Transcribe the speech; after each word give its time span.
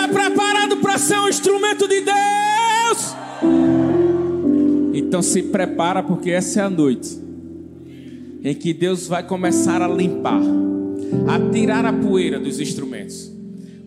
está 0.00 0.08
preparado 0.08 0.78
para 0.78 0.96
ser 0.96 1.18
um 1.18 1.28
instrumento 1.28 1.86
de 1.86 2.00
Deus? 2.00 3.14
Então 4.94 5.20
se 5.22 5.42
prepara, 5.42 6.02
porque 6.02 6.30
essa 6.30 6.60
é 6.60 6.62
a 6.64 6.70
noite 6.70 7.20
em 8.42 8.54
que 8.54 8.72
Deus 8.72 9.06
vai 9.06 9.22
começar 9.22 9.82
a 9.82 9.88
limpar, 9.88 10.40
a 11.28 11.50
tirar 11.50 11.84
a 11.84 11.92
poeira 11.92 12.40
dos 12.40 12.58
instrumentos. 12.58 13.30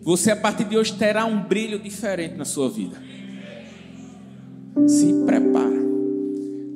Você 0.02 0.30
a 0.30 0.36
partir 0.36 0.64
de 0.64 0.76
hoje 0.76 0.92
terá 0.92 1.24
um 1.24 1.42
brilho 1.42 1.78
diferente 1.78 2.36
na 2.36 2.44
sua 2.44 2.70
vida. 2.70 2.96
Se 4.86 5.12
prepara. 5.24 5.82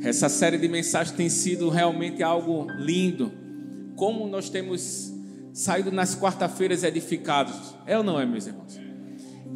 Essa 0.00 0.28
série 0.28 0.58
de 0.58 0.66
mensagens 0.66 1.14
tem 1.14 1.28
sido 1.28 1.68
realmente 1.68 2.22
algo 2.22 2.66
lindo. 2.78 3.30
Como 3.94 4.26
nós 4.26 4.48
temos 4.48 5.12
saído 5.52 5.92
nas 5.92 6.18
quarta-feiras 6.18 6.82
edificados. 6.82 7.74
É 7.86 7.98
ou 7.98 8.02
não 8.02 8.18
é, 8.18 8.24
meus 8.24 8.46
irmãos? 8.46 8.87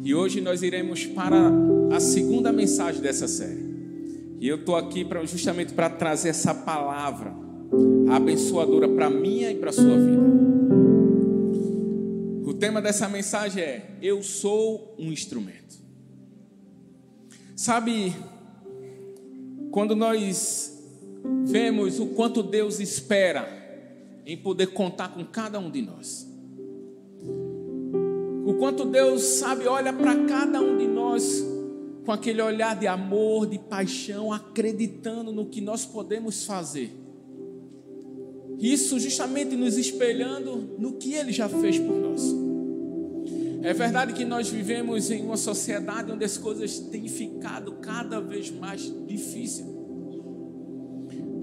E 0.01 0.15
hoje 0.15 0.41
nós 0.41 0.63
iremos 0.63 1.05
para 1.05 1.51
a 1.91 1.99
segunda 1.99 2.51
mensagem 2.51 3.01
dessa 3.01 3.27
série. 3.27 3.63
E 4.39 4.47
eu 4.47 4.57
estou 4.57 4.75
aqui 4.75 5.05
pra, 5.05 5.23
justamente 5.25 5.73
para 5.73 5.89
trazer 5.89 6.29
essa 6.29 6.53
palavra 6.53 7.33
abençoadora 8.09 8.87
para 8.89 9.09
minha 9.09 9.51
e 9.51 9.55
para 9.55 9.71
sua 9.71 9.97
vida. 9.97 10.23
O 12.45 12.53
tema 12.53 12.81
dessa 12.81 13.07
mensagem 13.07 13.63
é: 13.63 13.97
Eu 14.01 14.21
sou 14.21 14.95
um 14.97 15.11
instrumento. 15.11 15.81
Sabe, 17.55 18.13
quando 19.71 19.95
nós 19.95 20.73
vemos 21.45 21.99
o 21.99 22.07
quanto 22.07 22.43
Deus 22.43 22.79
espera 22.79 23.47
em 24.25 24.37
poder 24.37 24.67
contar 24.67 25.09
com 25.09 25.23
cada 25.23 25.59
um 25.59 25.71
de 25.71 25.81
nós, 25.81 26.27
o 28.53 28.57
quanto 28.57 28.85
Deus 28.85 29.23
sabe, 29.23 29.67
olha 29.67 29.91
para 29.91 30.15
cada 30.25 30.61
um 30.61 30.77
de 30.77 30.87
nós 30.87 31.43
com 32.05 32.11
aquele 32.11 32.41
olhar 32.41 32.75
de 32.77 32.85
amor, 32.85 33.47
de 33.47 33.57
paixão, 33.57 34.31
acreditando 34.31 35.31
no 35.31 35.45
que 35.45 35.61
nós 35.61 35.85
podemos 35.85 36.45
fazer. 36.45 36.91
Isso 38.59 38.99
justamente 38.99 39.55
nos 39.55 39.77
espelhando 39.77 40.75
no 40.77 40.93
que 40.93 41.13
Ele 41.13 41.31
já 41.31 41.49
fez 41.49 41.79
por 41.79 41.95
nós. 41.95 42.21
É 43.63 43.73
verdade 43.73 44.13
que 44.13 44.25
nós 44.25 44.49
vivemos 44.49 45.09
em 45.09 45.23
uma 45.23 45.37
sociedade 45.37 46.11
onde 46.11 46.25
as 46.25 46.37
coisas 46.37 46.77
têm 46.79 47.07
ficado 47.07 47.73
cada 47.81 48.19
vez 48.19 48.51
mais 48.51 48.93
difíceis. 49.07 49.65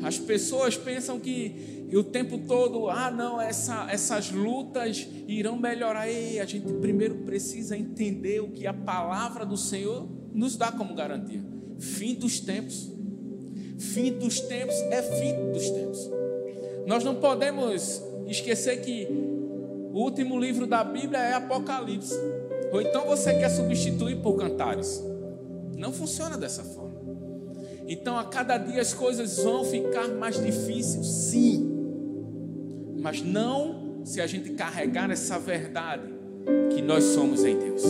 As 0.02 0.18
pessoas 0.18 0.76
pensam 0.76 1.18
que 1.18 1.79
o 1.96 2.04
tempo 2.04 2.38
todo, 2.46 2.88
ah, 2.88 3.10
não, 3.10 3.40
essa, 3.40 3.90
essas 3.90 4.30
lutas 4.30 5.08
irão 5.26 5.56
melhorar. 5.56 6.08
Ei, 6.08 6.38
a 6.38 6.44
gente 6.44 6.72
primeiro 6.74 7.16
precisa 7.24 7.76
entender 7.76 8.40
o 8.40 8.50
que 8.50 8.66
a 8.66 8.72
palavra 8.72 9.44
do 9.44 9.56
Senhor 9.56 10.08
nos 10.32 10.56
dá 10.56 10.70
como 10.70 10.94
garantia. 10.94 11.42
Fim 11.78 12.14
dos 12.14 12.38
tempos. 12.38 12.90
Fim 13.78 14.12
dos 14.12 14.40
tempos 14.40 14.74
é 14.90 15.02
fim 15.02 15.52
dos 15.52 15.68
tempos. 15.70 16.10
Nós 16.86 17.02
não 17.02 17.16
podemos 17.16 18.02
esquecer 18.26 18.80
que 18.82 19.08
o 19.92 19.98
último 20.00 20.38
livro 20.38 20.66
da 20.66 20.84
Bíblia 20.84 21.18
é 21.18 21.32
Apocalipse. 21.32 22.14
Ou 22.72 22.80
então 22.80 23.06
você 23.06 23.34
quer 23.34 23.48
substituir 23.48 24.22
por 24.22 24.36
cantares. 24.36 25.02
Não 25.76 25.92
funciona 25.92 26.36
dessa 26.36 26.62
forma. 26.62 27.00
Então 27.88 28.16
a 28.16 28.24
cada 28.24 28.56
dia 28.56 28.80
as 28.80 28.94
coisas 28.94 29.38
vão 29.38 29.64
ficar 29.64 30.06
mais 30.08 30.40
difíceis, 30.40 31.06
sim. 31.06 31.69
Mas 33.00 33.22
não 33.22 34.02
se 34.04 34.20
a 34.20 34.26
gente 34.26 34.50
carregar 34.50 35.10
essa 35.10 35.38
verdade 35.38 36.12
que 36.74 36.82
nós 36.82 37.04
somos 37.04 37.44
em 37.44 37.58
Deus. 37.58 37.82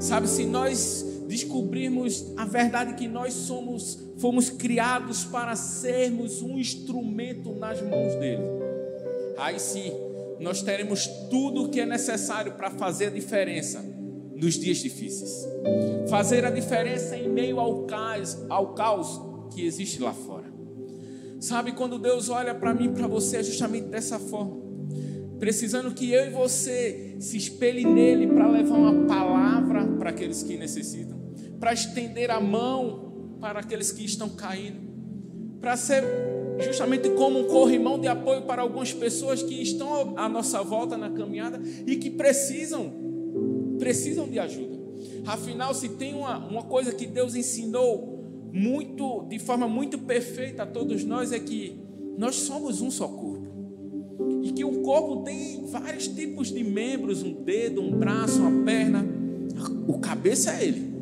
Sabe, 0.00 0.28
se 0.28 0.44
nós 0.44 1.04
descobrirmos 1.26 2.32
a 2.36 2.44
verdade 2.44 2.94
que 2.94 3.08
nós 3.08 3.32
somos, 3.32 3.98
fomos 4.18 4.50
criados 4.50 5.24
para 5.24 5.56
sermos 5.56 6.42
um 6.42 6.58
instrumento 6.58 7.52
nas 7.54 7.80
mãos 7.80 8.14
dele. 8.16 8.42
Aí 9.38 9.58
sim, 9.58 9.92
nós 10.38 10.62
teremos 10.62 11.06
tudo 11.30 11.64
o 11.64 11.68
que 11.68 11.80
é 11.80 11.86
necessário 11.86 12.52
para 12.52 12.70
fazer 12.70 13.06
a 13.06 13.10
diferença 13.10 13.84
nos 14.34 14.54
dias 14.54 14.78
difíceis. 14.78 15.46
Fazer 16.08 16.44
a 16.44 16.50
diferença 16.50 17.16
em 17.16 17.28
meio 17.28 17.58
ao 17.58 17.84
caos, 17.84 18.38
ao 18.48 18.74
caos 18.74 19.20
que 19.54 19.64
existe 19.64 20.02
lá 20.02 20.12
fora. 20.12 20.43
Sabe, 21.44 21.72
quando 21.72 21.98
Deus 21.98 22.30
olha 22.30 22.54
para 22.54 22.72
mim, 22.72 22.94
para 22.94 23.06
você, 23.06 23.36
é 23.36 23.42
justamente 23.42 23.88
dessa 23.88 24.18
forma. 24.18 24.62
Precisando 25.38 25.92
que 25.92 26.10
eu 26.10 26.24
e 26.24 26.30
você 26.30 27.16
se 27.20 27.36
espelhe 27.36 27.84
nele 27.84 28.28
para 28.28 28.48
levar 28.48 28.78
uma 28.78 29.04
palavra 29.06 29.86
para 29.98 30.08
aqueles 30.08 30.42
que 30.42 30.56
necessitam, 30.56 31.20
para 31.60 31.74
estender 31.74 32.30
a 32.30 32.40
mão 32.40 33.36
para 33.42 33.60
aqueles 33.60 33.92
que 33.92 34.02
estão 34.06 34.30
caindo, 34.30 34.80
para 35.60 35.76
ser 35.76 36.02
justamente 36.60 37.10
como 37.10 37.40
um 37.40 37.44
corrimão 37.44 38.00
de 38.00 38.08
apoio 38.08 38.40
para 38.46 38.62
algumas 38.62 38.94
pessoas 38.94 39.42
que 39.42 39.60
estão 39.60 40.16
à 40.16 40.30
nossa 40.30 40.62
volta 40.62 40.96
na 40.96 41.10
caminhada 41.10 41.60
e 41.86 41.96
que 41.96 42.08
precisam, 42.08 42.90
precisam 43.78 44.26
de 44.26 44.38
ajuda. 44.38 44.78
Afinal, 45.26 45.74
se 45.74 45.90
tem 45.90 46.14
uma, 46.14 46.38
uma 46.38 46.62
coisa 46.62 46.90
que 46.90 47.06
Deus 47.06 47.34
ensinou 47.34 48.13
muito, 48.54 49.26
de 49.28 49.40
forma 49.40 49.66
muito 49.66 49.98
perfeita 49.98 50.62
a 50.62 50.66
todos 50.66 51.04
nós, 51.04 51.32
é 51.32 51.40
que 51.40 51.76
nós 52.16 52.36
somos 52.36 52.80
um 52.80 52.88
só 52.88 53.08
corpo. 53.08 53.48
E 54.44 54.52
que 54.52 54.64
o 54.64 54.80
corpo 54.82 55.24
tem 55.24 55.66
vários 55.66 56.06
tipos 56.06 56.52
de 56.52 56.62
membros, 56.62 57.24
um 57.24 57.42
dedo, 57.42 57.82
um 57.82 57.98
braço, 57.98 58.40
uma 58.40 58.64
perna. 58.64 59.04
O 59.88 59.98
cabeça 59.98 60.52
é 60.52 60.68
ele. 60.68 60.94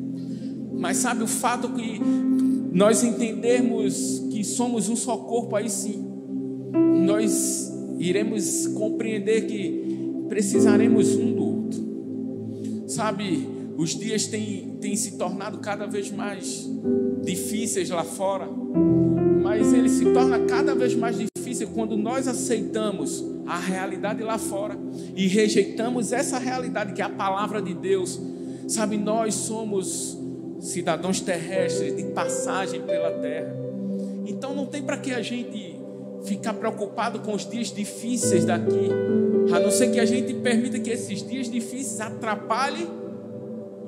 Mas 0.72 0.96
sabe 0.96 1.22
o 1.22 1.26
fato 1.26 1.68
que 1.74 2.00
nós 2.72 3.04
entendermos 3.04 4.20
que 4.30 4.42
somos 4.42 4.88
um 4.88 4.96
só 4.96 5.18
corpo, 5.18 5.54
aí 5.54 5.68
sim, 5.68 6.02
nós 7.04 7.70
iremos 7.98 8.66
compreender 8.68 9.46
que 9.46 10.24
precisaremos 10.26 11.14
um 11.14 11.34
do 11.34 11.44
outro. 11.44 11.82
Sabe, 12.86 13.46
os 13.76 13.90
dias 13.90 14.26
têm, 14.26 14.76
têm 14.80 14.96
se 14.96 15.16
tornado 15.16 15.58
cada 15.58 15.86
vez 15.86 16.10
mais 16.10 16.68
difíceis 17.22 17.90
lá 17.90 18.04
fora, 18.04 18.48
mas 19.42 19.72
ele 19.72 19.88
se 19.88 20.04
torna 20.12 20.40
cada 20.40 20.74
vez 20.74 20.94
mais 20.94 21.16
difícil 21.18 21.68
quando 21.74 21.96
nós 21.96 22.28
aceitamos 22.28 23.24
a 23.46 23.58
realidade 23.58 24.22
lá 24.22 24.38
fora 24.38 24.78
e 25.16 25.26
rejeitamos 25.26 26.12
essa 26.12 26.38
realidade 26.38 26.92
que 26.92 27.02
é 27.02 27.04
a 27.04 27.10
palavra 27.10 27.60
de 27.60 27.74
Deus. 27.74 28.20
Sabe, 28.68 28.96
nós 28.96 29.34
somos 29.34 30.18
cidadãos 30.60 31.20
terrestres 31.20 31.96
de 31.96 32.04
passagem 32.04 32.82
pela 32.82 33.10
terra. 33.10 33.54
Então 34.24 34.54
não 34.54 34.66
tem 34.66 34.82
para 34.82 34.96
que 34.96 35.12
a 35.12 35.20
gente 35.20 35.76
ficar 36.24 36.54
preocupado 36.54 37.18
com 37.20 37.34
os 37.34 37.48
dias 37.48 37.72
difíceis 37.72 38.44
daqui, 38.44 38.88
a 39.52 39.58
não 39.58 39.70
ser 39.70 39.90
que 39.90 39.98
a 39.98 40.04
gente 40.04 40.32
permita 40.34 40.78
que 40.78 40.90
esses 40.90 41.26
dias 41.26 41.50
difíceis 41.50 42.00
atrapalhem 42.00 43.01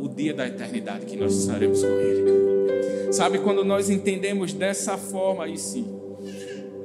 o 0.04 0.08
dia 0.08 0.34
da 0.34 0.46
eternidade 0.46 1.06
que 1.06 1.16
nós 1.16 1.34
estaremos 1.34 1.82
com 1.82 1.88
Ele. 1.88 3.10
Sabe, 3.10 3.38
quando 3.38 3.64
nós 3.64 3.88
entendemos 3.88 4.52
dessa 4.52 4.98
forma, 4.98 5.44
aí 5.44 5.56
sim, 5.56 5.86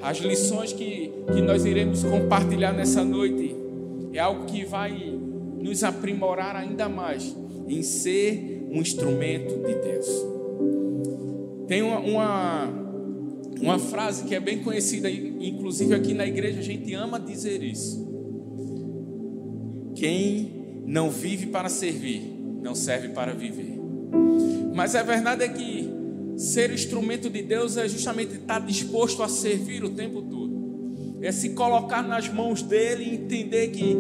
as 0.02 0.20
lições 0.20 0.72
que, 0.72 1.12
que 1.34 1.42
nós 1.42 1.66
iremos 1.66 2.02
compartilhar 2.04 2.72
nessa 2.72 3.04
noite 3.04 3.54
é 4.14 4.20
algo 4.20 4.46
que 4.46 4.64
vai 4.64 4.94
nos 5.62 5.84
aprimorar 5.84 6.56
ainda 6.56 6.88
mais 6.88 7.36
em 7.68 7.84
ser 7.84 8.66
um 8.72 8.80
instrumento 8.80 9.56
de 9.68 9.76
Deus. 9.76 10.08
Tem 11.68 11.82
uma, 11.82 12.00
uma, 12.00 12.70
uma, 13.62 13.80
frase 13.80 14.24
que 14.24 14.34
é 14.34 14.40
bem 14.40 14.64
conhecida, 14.64 15.10
inclusive 15.10 15.94
aqui 15.94 16.14
na 16.14 16.26
igreja 16.26 16.60
a 16.60 16.64
gente 16.64 16.94
ama 16.94 17.20
dizer 17.20 17.62
isso. 17.62 18.08
Quem 19.94 20.54
não 20.86 21.10
vive 21.10 21.48
para 21.48 21.68
servir, 21.68 22.39
não 22.62 22.76
serve 22.76 23.10
para 23.10 23.34
viver. 23.34 23.80
Mas 24.74 24.96
a 24.96 25.04
verdade 25.04 25.44
é 25.44 25.50
que 25.50 25.90
ser 26.38 26.72
instrumento 26.72 27.30
de 27.30 27.42
Deus 27.42 27.76
é 27.76 27.88
justamente 27.88 28.36
estar 28.36 28.60
disposto 28.60 29.22
a 29.22 29.28
servir 29.28 29.84
o 29.84 29.90
tempo 29.90 30.22
todo. 30.22 31.20
É 31.22 31.32
se 31.34 31.50
colocar 31.50 32.02
nas 32.02 32.30
mãos 32.30 32.62
dele 32.62 33.04
e 33.04 33.16
entender 33.16 33.70
que 33.70 33.98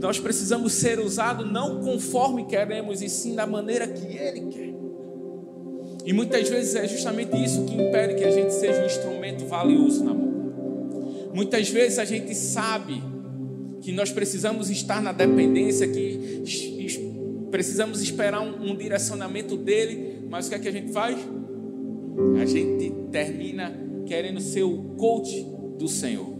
nós 0.00 0.18
precisamos 0.18 0.72
ser 0.72 0.98
usados 0.98 1.50
não 1.50 1.80
conforme 1.80 2.46
queremos, 2.46 3.02
e 3.02 3.10
sim 3.10 3.34
da 3.34 3.46
maneira 3.46 3.86
que 3.86 4.06
Ele 4.16 4.40
quer. 4.46 4.72
E 6.04 6.12
muitas 6.12 6.48
vezes 6.48 6.74
é 6.74 6.88
justamente 6.88 7.36
isso 7.36 7.64
que 7.64 7.74
impede 7.74 8.14
que 8.14 8.24
a 8.24 8.30
gente 8.30 8.52
seja 8.54 8.82
um 8.82 8.86
instrumento 8.86 9.46
valioso 9.46 10.02
na 10.02 10.14
mão. 10.14 10.32
Muitas 11.34 11.68
vezes 11.68 11.98
a 11.98 12.04
gente 12.04 12.34
sabe 12.34 13.02
que 13.80 13.92
nós 13.92 14.10
precisamos 14.10 14.70
estar 14.70 15.00
na 15.02 15.12
dependência, 15.12 15.86
que 15.86 16.42
precisamos 17.52 18.00
esperar 18.00 18.40
um, 18.40 18.70
um 18.70 18.74
direcionamento 18.74 19.58
dele, 19.58 20.26
mas 20.28 20.46
o 20.46 20.48
que 20.48 20.54
é 20.54 20.58
que 20.58 20.68
a 20.68 20.72
gente 20.72 20.90
faz? 20.90 21.18
A 22.40 22.46
gente 22.46 22.92
termina 23.12 23.70
querendo 24.06 24.40
ser 24.40 24.62
o 24.62 24.94
coach 24.96 25.46
do 25.78 25.86
Senhor. 25.86 26.32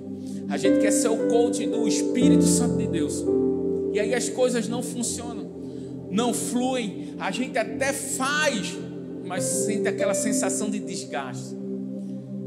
A 0.49 0.57
gente 0.57 0.81
quer 0.81 0.91
ser 0.91 1.09
o 1.09 1.29
coach 1.29 1.67
do 1.67 1.87
Espírito 1.87 2.45
Santo 2.45 2.79
de 2.79 2.87
Deus. 2.87 3.23
E 3.93 4.01
aí 4.01 4.15
as 4.15 4.31
coisas 4.31 4.67
não 4.69 4.83
funcionam. 4.83 5.53
não 6.11 6.35
fluem, 6.35 7.15
a 7.19 7.31
gente 7.31 7.57
até 7.57 7.93
faz, 7.93 8.77
mas 9.25 9.45
sente 9.45 9.89
aquela 9.89 10.15
sensação 10.15 10.69
de 10.69 10.79
desgaste. 10.79 11.57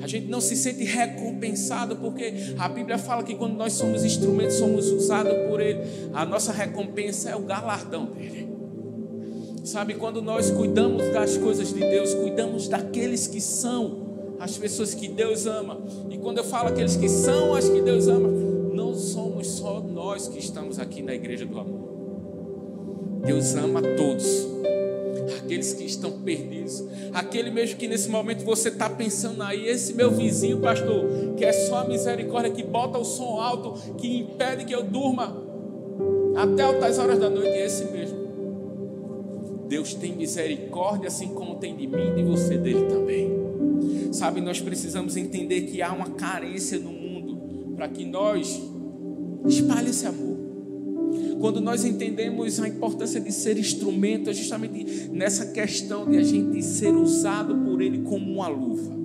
A 0.01 0.07
gente 0.07 0.27
não 0.27 0.41
se 0.41 0.56
sente 0.56 0.83
recompensado, 0.83 1.95
porque 1.95 2.33
a 2.59 2.67
Bíblia 2.67 2.97
fala 2.97 3.23
que 3.23 3.33
quando 3.33 3.56
nós 3.56 3.73
somos 3.73 4.03
instrumentos, 4.03 4.56
somos 4.56 4.91
usados 4.91 5.33
por 5.50 5.59
Ele, 5.59 5.79
a 6.13 6.25
nossa 6.25 6.51
recompensa 6.51 7.29
é 7.29 7.35
o 7.35 7.41
galardão 7.41 8.06
dele. 8.06 8.55
Sabe, 9.65 9.95
quando 9.95 10.21
nós 10.21 10.51
cuidamos 10.51 11.12
das 11.12 11.38
coisas 11.38 11.73
de 11.73 11.79
Deus, 11.79 12.13
cuidamos 12.13 12.67
daqueles 12.67 13.25
que 13.25 13.41
são 13.41 14.06
as 14.39 14.56
pessoas 14.56 14.94
que 14.94 15.07
Deus 15.07 15.47
ama. 15.47 15.79
E 16.07 16.19
quando 16.19 16.38
eu 16.38 16.44
falo 16.44 16.69
aqueles 16.69 16.95
que 16.95 17.09
são 17.09 17.56
as 17.56 17.67
que 17.67 17.81
Deus 17.81 18.07
ama, 18.07 18.29
não 18.29 18.94
somos 18.94 19.47
só 19.47 19.81
nós 19.81 20.27
que 20.27 20.38
estamos 20.38 20.77
aqui 20.77 21.01
na 21.01 21.15
igreja 21.15 21.47
do 21.47 21.59
amor. 21.59 21.79
Deus 23.25 23.56
ama 23.56 23.81
todos 23.81 24.47
aqueles 25.39 25.73
que 25.73 25.83
estão 25.83 26.12
perdidos, 26.19 26.83
aquele 27.12 27.50
mesmo 27.50 27.75
que 27.77 27.88
nesse 27.88 28.07
momento 28.07 28.45
você 28.45 28.69
está 28.69 28.88
pensando 28.88 29.41
aí, 29.41 29.67
esse 29.67 29.95
meu 29.95 30.12
vizinho, 30.12 30.59
pastor, 30.59 31.33
que 31.35 31.44
é 31.44 31.51
só 31.51 31.77
a 31.77 31.85
misericórdia, 31.85 32.51
que 32.51 32.62
bota 32.62 33.00
o 33.00 33.03
som 33.03 33.39
alto, 33.41 33.73
que 33.97 34.19
impede 34.19 34.65
que 34.65 34.75
eu 34.75 34.83
durma 34.83 35.35
até 36.35 36.62
altas 36.62 37.00
horas 37.00 37.17
da 37.17 37.31
noite, 37.31 37.50
é 37.50 37.65
esse 37.65 37.85
mesmo. 37.85 38.14
Deus 39.67 39.94
tem 39.94 40.15
misericórdia, 40.15 41.07
assim 41.07 41.29
como 41.29 41.56
tem 41.56 41.75
de 41.75 41.88
mim 41.88 42.12
e 42.12 42.15
de 42.15 42.23
você 42.23 42.57
dele 42.57 42.85
também. 42.85 43.29
Sabe, 44.12 44.41
nós 44.41 44.62
precisamos 44.62 45.17
entender 45.17 45.62
que 45.63 45.81
há 45.81 45.91
uma 45.91 46.12
carência 46.12 46.79
no 46.79 46.91
mundo 46.91 47.75
para 47.75 47.88
que 47.88 48.06
nós 48.06 48.62
espalhe 49.47 49.89
esse 49.89 50.06
amor. 50.06 50.35
Quando 51.39 51.62
nós 51.62 51.85
entendemos 51.85 52.59
a 52.59 52.67
importância 52.67 53.19
de 53.19 53.31
ser 53.31 53.57
instrumento, 53.57 54.29
é 54.29 54.33
justamente 54.33 55.09
nessa 55.12 55.47
questão 55.47 56.09
de 56.09 56.17
a 56.17 56.23
gente 56.23 56.62
ser 56.63 56.95
usado 56.95 57.56
por 57.57 57.81
Ele 57.81 58.00
como 58.00 58.33
uma 58.33 58.47
luva. 58.47 58.95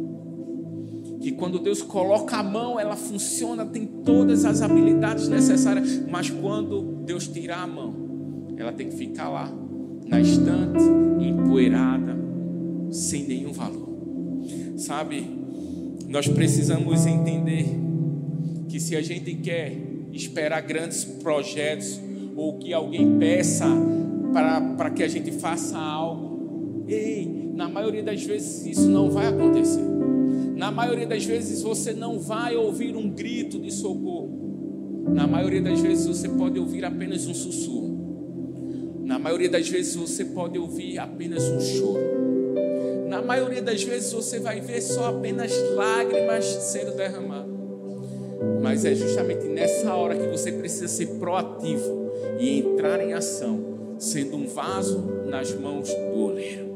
Que 1.21 1.33
quando 1.33 1.59
Deus 1.59 1.83
coloca 1.83 2.37
a 2.37 2.43
mão, 2.43 2.81
ela 2.81 2.97
funciona, 2.97 3.67
tem 3.67 3.85
todas 3.85 4.45
as 4.45 4.63
habilidades 4.63 5.29
necessárias, 5.29 6.01
mas 6.09 6.31
quando 6.31 7.03
Deus 7.05 7.29
tirar 7.29 7.63
a 7.63 7.67
mão, 7.67 7.95
ela 8.57 8.73
tem 8.73 8.89
que 8.89 8.97
ficar 8.97 9.29
lá, 9.29 9.53
na 10.11 10.21
estante, 10.21 10.83
empoeirada, 11.21 12.19
sem 12.91 13.27
nenhum 13.27 13.53
valor. 13.53 13.89
Sabe, 14.77 15.25
nós 16.09 16.27
precisamos 16.27 17.07
entender 17.07 17.67
que 18.69 18.81
se 18.81 18.97
a 18.97 19.03
gente 19.03 19.35
quer 19.37 19.73
esperar 20.13 20.61
grandes 20.63 21.05
projetos, 21.05 22.01
ou 22.37 22.59
que 22.59 22.73
alguém 22.73 23.19
peça 23.19 23.67
para 24.33 24.91
que 24.91 25.03
a 25.03 25.09
gente 25.09 25.31
faça 25.33 25.79
algo. 25.79 26.85
Ei, 26.89 27.53
na 27.55 27.69
maioria 27.69 28.03
das 28.03 28.23
vezes 28.23 28.65
isso 28.67 28.89
não 28.89 29.11
vai 29.11 29.27
acontecer. 29.27 29.85
Na 30.57 30.71
maioria 30.71 31.07
das 31.07 31.25
vezes 31.25 31.63
você 31.63 31.93
não 31.93 32.19
vai 32.19 32.57
ouvir 32.57 32.97
um 32.97 33.11
grito 33.11 33.59
de 33.59 33.71
socorro. 33.71 35.05
Na 35.09 35.27
maioria 35.27 35.61
das 35.61 35.81
vezes 35.81 36.07
você 36.07 36.29
pode 36.29 36.59
ouvir 36.59 36.85
apenas 36.85 37.27
um 37.27 37.35
sussurro. 37.35 37.80
Maioria 39.21 39.51
das 39.51 39.69
vezes 39.69 39.95
você 39.95 40.25
pode 40.25 40.59
ouvir 40.59 40.99
apenas 40.99 41.45
um 41.45 41.61
choro. 41.61 42.01
Na 43.07 43.21
maioria 43.21 43.61
das 43.61 43.83
vezes 43.83 44.13
você 44.13 44.41
vai 44.41 44.61
ver 44.61 44.81
só 44.81 45.11
apenas 45.11 45.53
lágrimas 45.75 46.45
sendo 46.45 46.93
derramadas. 46.97 47.51
Mas 48.63 48.87
é 48.87 48.95
justamente 48.95 49.45
nessa 49.47 49.95
hora 49.95 50.17
que 50.17 50.27
você 50.27 50.51
precisa 50.53 50.89
ser 50.89 51.07
proativo 51.19 52.11
e 52.39 52.61
entrar 52.61 52.99
em 53.01 53.13
ação, 53.13 53.95
sendo 53.99 54.37
um 54.37 54.47
vaso 54.47 55.01
nas 55.27 55.53
mãos 55.53 55.89
do 55.93 56.19
oleiro. 56.19 56.70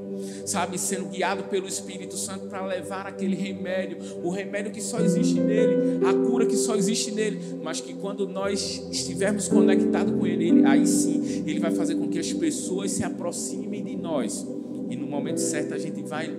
Sabe, 0.47 0.79
sendo 0.79 1.07
guiado 1.07 1.45
pelo 1.45 1.67
Espírito 1.67 2.17
Santo 2.17 2.47
para 2.47 2.65
levar 2.67 3.07
aquele 3.07 3.35
remédio, 3.35 3.99
o 4.23 4.31
remédio 4.31 4.73
que 4.73 4.81
só 4.81 5.01
existe 5.01 5.41
nele, 5.41 6.05
a 6.05 6.13
cura 6.13 6.47
que 6.47 6.57
só 6.57 6.75
existe 6.75 7.11
nele, 7.11 7.59
mas 7.63 7.81
que 7.81 7.95
quando 7.95 8.29
nós 8.29 8.87
estivermos 8.91 9.49
conectados 9.49 10.15
com 10.15 10.27
ele, 10.27 10.49
ele 10.49 10.67
aí 10.67 10.87
sim, 10.87 11.45
ele 11.47 11.61
vai 11.61 11.71
fazer 11.71 11.95
com 11.97 12.09
que 12.09 12.19
as 12.19 12.33
pessoas 12.33 12.93
se 12.93 13.05
aproximem 13.05 13.85
de 13.85 13.97
nós. 13.97 14.47
E 14.91 14.97
no 14.97 15.07
momento 15.07 15.39
certo 15.39 15.75
a 15.75 15.79
gente 15.79 16.03
vai 16.03 16.31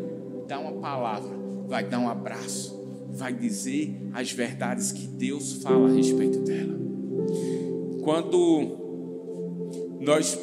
dar 0.47 0.59
uma 0.59 0.73
palavra, 0.73 1.31
vai 1.67 1.83
dar 1.83 1.99
um 1.99 2.07
abraço, 2.07 2.79
vai 3.09 3.33
dizer 3.33 3.95
as 4.13 4.31
verdades 4.31 4.91
que 4.91 5.07
Deus 5.07 5.53
fala 5.53 5.89
a 5.89 5.91
respeito 5.91 6.39
dela. 6.39 6.75
Quando 8.03 8.85
nós 9.99 10.37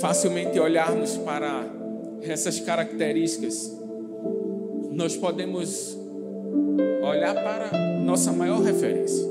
facilmente 0.00 0.58
olharmos 0.58 1.16
para 1.18 1.79
essas 2.22 2.60
características, 2.60 3.76
nós 4.90 5.16
podemos 5.16 5.96
olhar 7.02 7.34
para 7.34 8.00
nossa 8.04 8.32
maior 8.32 8.60
referência. 8.60 9.24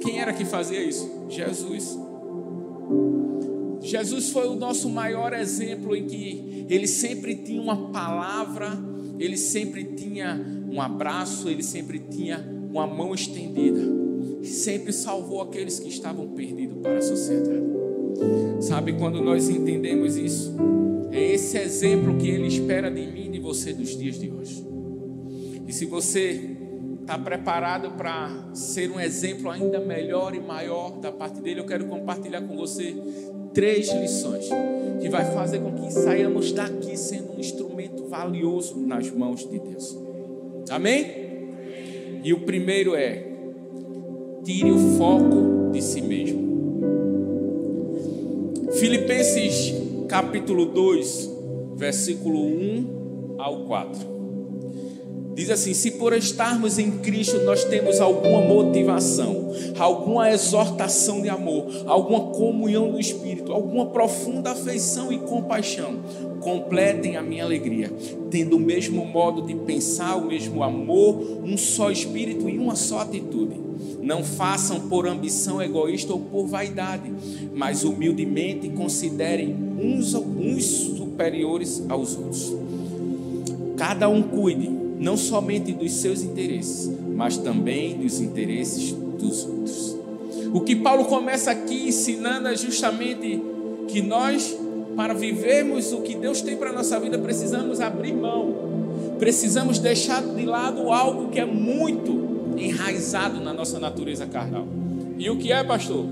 Quem 0.00 0.20
era 0.20 0.32
que 0.32 0.44
fazia 0.44 0.82
isso? 0.82 1.26
Jesus. 1.28 1.98
Jesus 3.80 4.30
foi 4.30 4.46
o 4.48 4.54
nosso 4.54 4.88
maior 4.88 5.32
exemplo 5.32 5.94
em 5.94 6.06
que 6.06 6.66
ele 6.68 6.86
sempre 6.86 7.36
tinha 7.36 7.60
uma 7.60 7.90
palavra, 7.90 8.70
ele 9.18 9.36
sempre 9.36 9.84
tinha 9.84 10.44
um 10.70 10.80
abraço, 10.80 11.48
ele 11.48 11.62
sempre 11.62 11.98
tinha 11.98 12.44
uma 12.70 12.86
mão 12.86 13.14
estendida. 13.14 13.82
Sempre 14.42 14.92
salvou 14.92 15.40
aqueles 15.40 15.78
que 15.78 15.88
estavam 15.88 16.28
perdidos 16.28 16.78
para 16.82 16.98
a 16.98 17.02
sociedade. 17.02 17.64
Sabe, 18.60 18.94
quando 18.94 19.20
nós 19.22 19.48
entendemos 19.48 20.16
isso, 20.16 20.54
é 21.12 21.32
esse 21.32 21.56
exemplo 21.58 22.16
que 22.16 22.28
Ele 22.28 22.46
espera 22.46 22.90
de 22.90 23.06
mim 23.06 23.26
e 23.26 23.28
de 23.30 23.38
você 23.38 23.72
dos 23.72 23.96
dias 23.96 24.18
de 24.18 24.30
hoje. 24.30 24.64
E 25.66 25.72
se 25.72 25.86
você 25.86 26.56
está 27.00 27.18
preparado 27.18 27.92
para 27.92 28.50
ser 28.54 28.90
um 28.90 28.98
exemplo 28.98 29.50
ainda 29.50 29.78
melhor 29.78 30.34
e 30.34 30.40
maior 30.40 30.98
da 30.98 31.12
parte 31.12 31.40
dele, 31.40 31.60
eu 31.60 31.66
quero 31.66 31.86
compartilhar 31.86 32.42
com 32.42 32.56
você 32.56 32.94
três 33.52 33.92
lições 33.92 34.48
que 35.00 35.08
vai 35.08 35.24
fazer 35.32 35.60
com 35.60 35.72
que 35.72 35.92
saiamos 35.92 36.52
daqui 36.52 36.96
sendo 36.96 37.34
um 37.34 37.38
instrumento 37.38 38.06
valioso 38.08 38.78
nas 38.80 39.10
mãos 39.10 39.48
de 39.48 39.58
Deus. 39.58 39.96
Amém? 40.70 41.24
E 42.24 42.32
o 42.32 42.40
primeiro 42.40 42.94
é: 42.94 43.26
tire 44.44 44.70
o 44.70 44.78
foco 44.96 45.70
de 45.72 45.82
si 45.82 46.00
mesmo. 46.00 46.42
Filipenses 48.72 49.83
capítulo 50.08 50.66
2, 50.66 51.30
versículo 51.76 52.40
1 52.40 53.36
ao 53.38 53.64
4. 53.64 54.13
Diz 55.34 55.50
assim: 55.50 55.74
Se 55.74 55.92
por 55.92 56.12
estarmos 56.12 56.78
em 56.78 56.90
Cristo 56.98 57.40
nós 57.40 57.64
temos 57.64 58.00
alguma 58.00 58.40
motivação, 58.40 59.52
alguma 59.78 60.30
exortação 60.30 61.20
de 61.20 61.28
amor, 61.28 61.66
alguma 61.86 62.20
comunhão 62.32 62.90
do 62.90 63.00
Espírito, 63.00 63.52
alguma 63.52 63.86
profunda 63.86 64.52
afeição 64.52 65.12
e 65.12 65.18
compaixão, 65.18 65.96
completem 66.40 67.16
a 67.16 67.22
minha 67.22 67.44
alegria, 67.44 67.92
tendo 68.30 68.56
o 68.56 68.60
mesmo 68.60 69.04
modo 69.04 69.42
de 69.42 69.54
pensar, 69.54 70.16
o 70.16 70.26
mesmo 70.26 70.62
amor, 70.62 71.42
um 71.42 71.56
só 71.56 71.90
Espírito 71.90 72.48
e 72.48 72.58
uma 72.58 72.76
só 72.76 73.00
atitude 73.00 73.64
não 74.04 74.22
façam 74.22 74.80
por 74.80 75.06
ambição 75.06 75.62
egoísta 75.62 76.12
ou 76.12 76.20
por 76.20 76.46
vaidade, 76.46 77.10
mas 77.54 77.84
humildemente 77.84 78.68
considerem 78.68 79.56
uns, 79.80 80.14
uns 80.14 80.64
superiores 80.64 81.82
aos 81.88 82.14
outros. 82.14 82.54
Cada 83.76 84.08
um 84.08 84.22
cuide 84.22 84.83
não 85.04 85.18
somente 85.18 85.70
dos 85.70 85.92
seus 85.92 86.22
interesses, 86.22 86.90
mas 87.14 87.36
também 87.36 87.98
dos 87.98 88.20
interesses 88.20 88.92
dos 88.92 89.44
outros. 89.44 89.96
O 90.52 90.62
que 90.62 90.74
Paulo 90.74 91.04
começa 91.04 91.50
aqui 91.50 91.88
ensinando 91.88 92.48
é 92.48 92.56
justamente 92.56 93.40
que 93.86 94.00
nós, 94.00 94.56
para 94.96 95.12
vivermos 95.12 95.92
o 95.92 96.00
que 96.00 96.14
Deus 96.14 96.40
tem 96.40 96.56
para 96.56 96.70
a 96.70 96.72
nossa 96.72 96.98
vida, 96.98 97.18
precisamos 97.18 97.80
abrir 97.80 98.14
mão, 98.14 98.54
precisamos 99.18 99.78
deixar 99.78 100.22
de 100.22 100.46
lado 100.46 100.90
algo 100.90 101.28
que 101.28 101.38
é 101.38 101.44
muito 101.44 102.54
enraizado 102.56 103.40
na 103.40 103.52
nossa 103.52 103.78
natureza 103.78 104.26
carnal. 104.26 104.66
E 105.18 105.28
o 105.28 105.36
que 105.36 105.52
é, 105.52 105.62
pastor? 105.62 106.06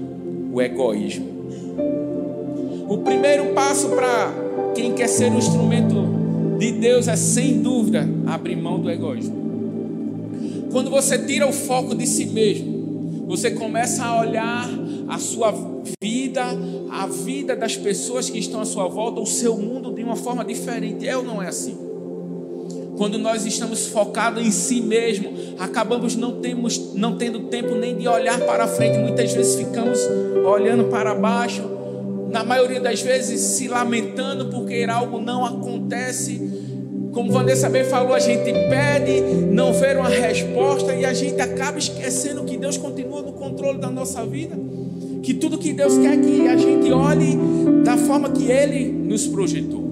O 0.52 0.60
egoísmo. 0.60 1.32
O 2.88 2.98
primeiro 2.98 3.54
passo 3.54 3.88
para 3.88 4.34
quem 4.74 4.92
quer 4.92 5.08
ser 5.08 5.32
um 5.32 5.38
instrumento 5.38 6.21
de 6.62 6.70
Deus 6.70 7.08
é, 7.08 7.16
sem 7.16 7.60
dúvida, 7.60 8.08
abrir 8.24 8.54
mão 8.54 8.78
do 8.78 8.88
egoísmo. 8.88 10.70
Quando 10.70 10.90
você 10.90 11.18
tira 11.18 11.44
o 11.44 11.52
foco 11.52 11.92
de 11.92 12.06
si 12.06 12.26
mesmo, 12.26 13.26
você 13.26 13.50
começa 13.50 14.04
a 14.04 14.20
olhar 14.20 14.70
a 15.08 15.18
sua 15.18 15.52
vida, 16.00 16.44
a 16.88 17.06
vida 17.08 17.56
das 17.56 17.76
pessoas 17.76 18.30
que 18.30 18.38
estão 18.38 18.60
à 18.60 18.64
sua 18.64 18.86
volta, 18.86 19.20
o 19.20 19.26
seu 19.26 19.56
mundo 19.56 19.92
de 19.92 20.04
uma 20.04 20.14
forma 20.14 20.44
diferente. 20.44 21.06
É 21.06 21.16
ou 21.16 21.24
não 21.24 21.42
é 21.42 21.48
assim? 21.48 21.76
Quando 22.96 23.18
nós 23.18 23.44
estamos 23.44 23.88
focados 23.88 24.46
em 24.46 24.52
si 24.52 24.80
mesmo, 24.80 25.32
acabamos 25.58 26.14
não, 26.14 26.40
temos, 26.40 26.94
não 26.94 27.16
tendo 27.16 27.40
tempo 27.40 27.74
nem 27.74 27.96
de 27.96 28.06
olhar 28.06 28.38
para 28.40 28.68
frente. 28.68 28.98
Muitas 28.98 29.32
vezes 29.32 29.56
ficamos 29.56 29.98
olhando 30.46 30.84
para 30.84 31.12
baixo, 31.12 31.62
na 32.32 32.42
maioria 32.42 32.80
das 32.80 33.02
vezes 33.02 33.40
se 33.40 33.68
lamentando 33.68 34.46
porque 34.46 34.84
algo 34.88 35.20
não 35.20 35.44
acontece. 35.44 36.40
Como 37.12 37.30
Vanessa 37.30 37.68
bem 37.68 37.84
falou, 37.84 38.14
a 38.14 38.18
gente 38.18 38.50
pede, 38.70 39.20
não 39.52 39.72
ver 39.74 39.98
uma 39.98 40.08
resposta 40.08 40.94
e 40.94 41.04
a 41.04 41.12
gente 41.12 41.38
acaba 41.40 41.78
esquecendo 41.78 42.42
que 42.44 42.56
Deus 42.56 42.78
continua 42.78 43.20
no 43.20 43.32
controle 43.32 43.78
da 43.78 43.90
nossa 43.90 44.24
vida. 44.24 44.56
Que 45.22 45.34
tudo 45.34 45.58
que 45.58 45.74
Deus 45.74 45.98
quer 45.98 46.18
que 46.18 46.48
a 46.48 46.56
gente 46.56 46.90
olhe 46.90 47.36
da 47.84 47.98
forma 47.98 48.30
que 48.30 48.50
Ele 48.50 48.90
nos 48.90 49.26
projetou. 49.26 49.84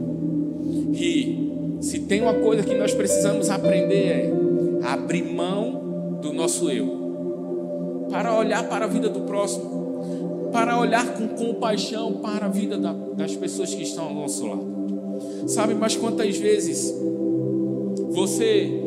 E 0.95 1.77
se 1.83 2.01
tem 2.01 2.23
uma 2.23 2.35
coisa 2.35 2.63
que 2.63 2.75
nós 2.75 2.95
precisamos 2.95 3.51
aprender 3.51 4.07
é 4.07 4.33
abrir 4.83 5.23
mão 5.23 6.19
do 6.23 6.33
nosso 6.33 6.71
eu, 6.71 8.09
para 8.11 8.37
olhar 8.37 8.67
para 8.67 8.87
a 8.87 8.89
vida 8.89 9.11
do 9.11 9.21
próximo 9.21 9.80
para 10.53 10.79
olhar 10.79 11.15
com 11.15 11.29
compaixão 11.29 12.15
para 12.15 12.47
a 12.47 12.49
vida 12.49 12.77
das 12.79 13.35
pessoas 13.37 13.75
que 13.75 13.83
estão 13.83 14.07
ao 14.07 14.15
nosso 14.15 14.47
lado. 14.47 14.81
Sabe, 15.47 15.75
mas 15.75 15.97
quantas 15.97 16.37
vezes 16.37 16.95
você 18.11 18.81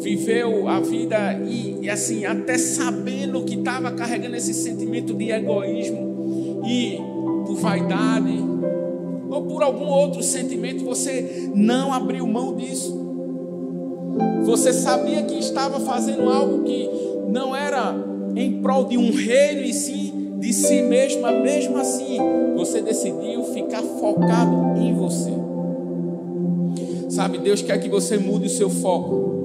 viveu 0.00 0.68
a 0.68 0.80
vida 0.80 1.40
e, 1.46 1.78
e 1.82 1.90
assim, 1.90 2.24
até 2.24 2.58
sabendo 2.58 3.42
que 3.44 3.54
estava 3.54 3.92
carregando 3.92 4.36
esse 4.36 4.52
sentimento 4.52 5.14
de 5.14 5.30
egoísmo 5.30 6.62
e 6.66 6.98
por 7.46 7.56
vaidade 7.56 8.52
ou 9.30 9.42
por 9.42 9.62
algum 9.62 9.86
outro 9.86 10.22
sentimento, 10.22 10.84
você 10.84 11.50
não 11.54 11.92
abriu 11.92 12.26
mão 12.26 12.54
disso. 12.54 13.00
Você 14.44 14.72
sabia 14.72 15.22
que 15.22 15.38
estava 15.38 15.80
fazendo 15.80 16.28
algo 16.28 16.64
que 16.64 16.88
não 17.30 17.56
era 17.56 17.94
em 18.36 18.60
prol 18.60 18.84
de 18.84 18.98
um 18.98 19.10
reino 19.10 19.62
e 19.62 19.72
sim 19.72 20.11
de 20.42 20.52
si 20.52 20.82
mesma, 20.82 21.30
mesmo 21.30 21.78
assim, 21.78 22.18
você 22.56 22.82
decidiu 22.82 23.44
ficar 23.54 23.80
focado 23.80 24.76
em 24.76 24.92
você. 24.92 25.30
Sabe, 27.08 27.38
Deus 27.38 27.62
quer 27.62 27.78
que 27.78 27.88
você 27.88 28.18
mude 28.18 28.46
o 28.46 28.50
seu 28.50 28.68
foco. 28.68 29.41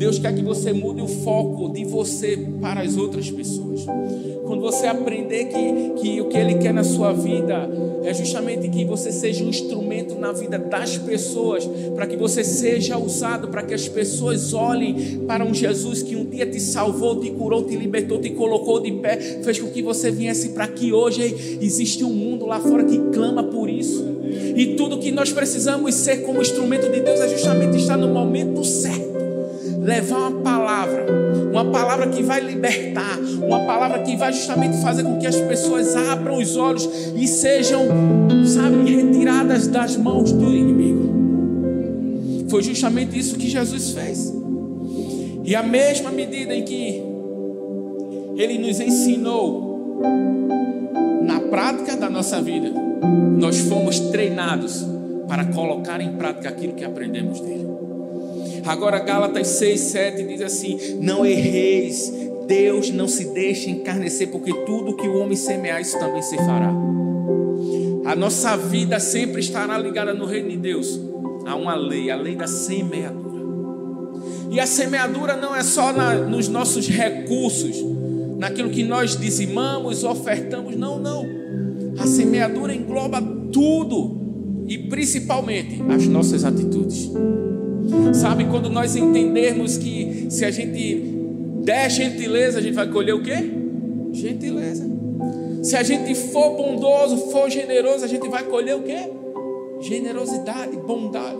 Deus 0.00 0.18
quer 0.18 0.34
que 0.34 0.42
você 0.42 0.72
mude 0.72 1.02
o 1.02 1.06
foco 1.06 1.68
de 1.68 1.84
você 1.84 2.34
para 2.58 2.80
as 2.80 2.96
outras 2.96 3.30
pessoas. 3.30 3.84
Quando 4.46 4.62
você 4.62 4.86
aprender 4.86 5.44
que, 5.44 6.00
que 6.00 6.20
o 6.22 6.24
que 6.24 6.38
Ele 6.38 6.54
quer 6.54 6.72
na 6.72 6.82
sua 6.82 7.12
vida 7.12 7.68
é 8.02 8.14
justamente 8.14 8.66
que 8.70 8.82
você 8.86 9.12
seja 9.12 9.44
um 9.44 9.50
instrumento 9.50 10.14
na 10.14 10.32
vida 10.32 10.58
das 10.58 10.96
pessoas, 10.96 11.68
para 11.94 12.06
que 12.06 12.16
você 12.16 12.42
seja 12.42 12.96
usado, 12.96 13.48
para 13.48 13.62
que 13.62 13.74
as 13.74 13.88
pessoas 13.88 14.54
olhem 14.54 15.20
para 15.26 15.44
um 15.44 15.52
Jesus 15.52 16.02
que 16.02 16.16
um 16.16 16.24
dia 16.24 16.46
te 16.46 16.60
salvou, 16.60 17.20
te 17.20 17.30
curou, 17.32 17.64
te 17.64 17.76
libertou, 17.76 18.18
te 18.22 18.30
colocou 18.30 18.80
de 18.80 18.92
pé, 18.92 19.18
fez 19.42 19.58
com 19.58 19.68
que 19.68 19.82
você 19.82 20.10
viesse 20.10 20.48
para 20.54 20.64
aqui 20.64 20.94
hoje. 20.94 21.58
Existe 21.60 22.04
um 22.04 22.14
mundo 22.14 22.46
lá 22.46 22.58
fora 22.58 22.84
que 22.84 22.98
clama 23.12 23.44
por 23.44 23.68
isso. 23.68 24.02
E 24.56 24.76
tudo 24.76 24.98
que 24.98 25.12
nós 25.12 25.30
precisamos 25.30 25.94
ser 25.94 26.22
como 26.22 26.40
instrumento 26.40 26.90
de 26.90 27.00
Deus 27.00 27.20
é 27.20 27.28
justamente 27.28 27.76
estar 27.76 27.98
no 27.98 28.08
momento 28.08 28.64
certo 28.64 29.09
levar 29.90 30.28
uma 30.28 30.40
palavra, 30.40 31.06
uma 31.50 31.64
palavra 31.64 32.06
que 32.06 32.22
vai 32.22 32.40
libertar, 32.40 33.18
uma 33.42 33.60
palavra 33.66 33.98
que 34.02 34.16
vai 34.16 34.32
justamente 34.32 34.80
fazer 34.80 35.02
com 35.02 35.18
que 35.18 35.26
as 35.26 35.36
pessoas 35.36 35.96
abram 35.96 36.38
os 36.38 36.56
olhos 36.56 36.88
e 37.16 37.26
sejam, 37.26 37.88
sabe, 38.46 38.88
retiradas 38.88 39.66
das 39.66 39.96
mãos 39.96 40.30
do 40.30 40.54
inimigo. 40.54 41.10
Foi 42.48 42.62
justamente 42.62 43.18
isso 43.18 43.36
que 43.36 43.48
Jesus 43.48 43.90
fez. 43.90 44.32
E 45.44 45.56
a 45.56 45.62
mesma 45.62 46.12
medida 46.12 46.54
em 46.54 46.62
que 46.62 47.02
ele 48.36 48.58
nos 48.58 48.78
ensinou 48.78 50.00
na 51.22 51.40
prática 51.40 51.96
da 51.96 52.08
nossa 52.08 52.40
vida, 52.40 52.70
nós 53.38 53.58
fomos 53.58 53.98
treinados 53.98 54.86
para 55.26 55.46
colocar 55.46 56.00
em 56.00 56.12
prática 56.12 56.48
aquilo 56.48 56.74
que 56.74 56.84
aprendemos 56.84 57.40
dele. 57.40 57.69
Agora, 58.66 58.98
Gálatas 59.00 59.46
6, 59.48 59.80
7 59.80 60.22
diz 60.24 60.40
assim: 60.40 60.78
Não 61.00 61.24
erreis, 61.24 62.12
Deus 62.46 62.90
não 62.90 63.06
se 63.06 63.32
deixa 63.32 63.70
encarnecer, 63.70 64.28
porque 64.28 64.52
tudo 64.64 64.96
que 64.96 65.06
o 65.06 65.18
homem 65.18 65.36
semear, 65.36 65.80
isso 65.80 65.98
também 65.98 66.22
se 66.22 66.36
fará. 66.36 66.72
A 68.04 68.16
nossa 68.16 68.56
vida 68.56 68.98
sempre 68.98 69.40
estará 69.40 69.78
ligada 69.78 70.12
no 70.12 70.24
reino 70.24 70.50
de 70.50 70.56
Deus 70.56 71.00
a 71.46 71.54
uma 71.54 71.74
lei, 71.74 72.10
a 72.10 72.16
lei 72.16 72.34
da 72.34 72.46
semeadura. 72.46 73.40
E 74.50 74.58
a 74.58 74.66
semeadura 74.66 75.36
não 75.36 75.54
é 75.54 75.62
só 75.62 75.92
na, 75.92 76.14
nos 76.14 76.48
nossos 76.48 76.88
recursos, 76.88 77.76
naquilo 78.36 78.70
que 78.70 78.82
nós 78.82 79.16
dizimamos, 79.16 80.02
ofertamos, 80.02 80.74
não, 80.76 80.98
não. 80.98 81.24
A 81.98 82.06
semeadura 82.06 82.74
engloba 82.74 83.22
tudo 83.52 84.18
e 84.66 84.78
principalmente 84.78 85.80
as 85.88 86.06
nossas 86.06 86.44
atitudes. 86.44 87.10
Sabe, 88.14 88.44
quando 88.44 88.68
nós 88.68 88.96
entendermos 88.96 89.76
que 89.76 90.26
se 90.30 90.44
a 90.44 90.50
gente 90.50 90.94
der 91.64 91.90
gentileza, 91.90 92.58
a 92.58 92.62
gente 92.62 92.74
vai 92.74 92.88
colher 92.88 93.14
o 93.14 93.22
quê? 93.22 93.36
Gentileza. 94.12 94.88
Se 95.62 95.76
a 95.76 95.82
gente 95.82 96.14
for 96.14 96.56
bondoso, 96.56 97.30
for 97.30 97.50
generoso, 97.50 98.04
a 98.04 98.08
gente 98.08 98.28
vai 98.28 98.44
colher 98.44 98.76
o 98.76 98.82
quê? 98.82 99.10
Generosidade, 99.80 100.76
bondade. 100.76 101.38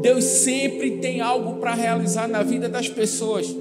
Deus 0.00 0.24
sempre 0.24 0.98
tem 0.98 1.20
algo 1.20 1.54
para 1.54 1.74
realizar 1.74 2.28
na 2.28 2.42
vida 2.42 2.68
das 2.68 2.88
pessoas. 2.88 3.54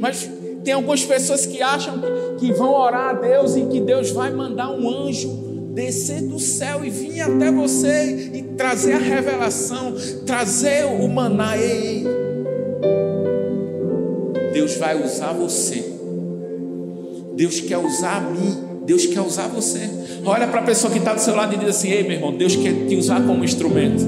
Mas 0.00 0.28
tem 0.64 0.74
algumas 0.74 1.04
pessoas 1.04 1.44
que 1.44 1.62
acham 1.62 2.00
que 2.38 2.52
vão 2.52 2.72
orar 2.72 3.10
a 3.10 3.12
Deus 3.12 3.56
e 3.56 3.66
que 3.66 3.80
Deus 3.80 4.10
vai 4.10 4.32
mandar 4.32 4.70
um 4.70 4.88
anjo 4.88 5.45
descer 5.76 6.22
do 6.22 6.40
céu 6.40 6.82
e 6.82 6.88
vir 6.88 7.20
até 7.20 7.52
você 7.52 8.30
e 8.32 8.42
trazer 8.56 8.94
a 8.94 8.98
revelação, 8.98 9.94
trazer 10.24 10.86
o 10.86 11.06
maná. 11.06 11.58
Ei, 11.58 12.02
Deus 14.54 14.74
vai 14.76 15.04
usar 15.04 15.34
você. 15.34 15.84
Deus 17.34 17.60
quer 17.60 17.76
usar 17.76 18.16
a 18.16 18.20
mim. 18.22 18.56
Deus 18.86 19.04
quer 19.04 19.20
usar 19.20 19.48
você. 19.48 19.80
Olha 20.24 20.48
para 20.48 20.60
a 20.60 20.64
pessoa 20.64 20.90
que 20.90 20.98
está 20.98 21.12
do 21.12 21.20
seu 21.20 21.36
lado 21.36 21.54
e 21.54 21.58
diz 21.58 21.68
assim: 21.68 21.90
Ei, 21.90 22.04
meu 22.04 22.12
irmão, 22.12 22.34
Deus 22.34 22.56
quer 22.56 22.86
te 22.86 22.96
usar 22.96 23.26
como 23.26 23.44
instrumento. 23.44 24.02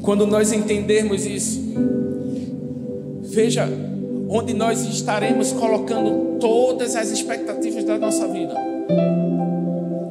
Quando 0.00 0.28
nós 0.28 0.52
entendermos 0.52 1.26
isso, 1.26 1.60
veja 3.24 3.68
onde 4.28 4.52
nós 4.54 4.82
estaremos 4.84 5.52
colocando 5.52 6.38
todas 6.38 6.96
as 6.96 7.10
expectativas 7.10 7.84
da 7.84 7.98
nossa 7.98 8.26
vida. 8.28 8.54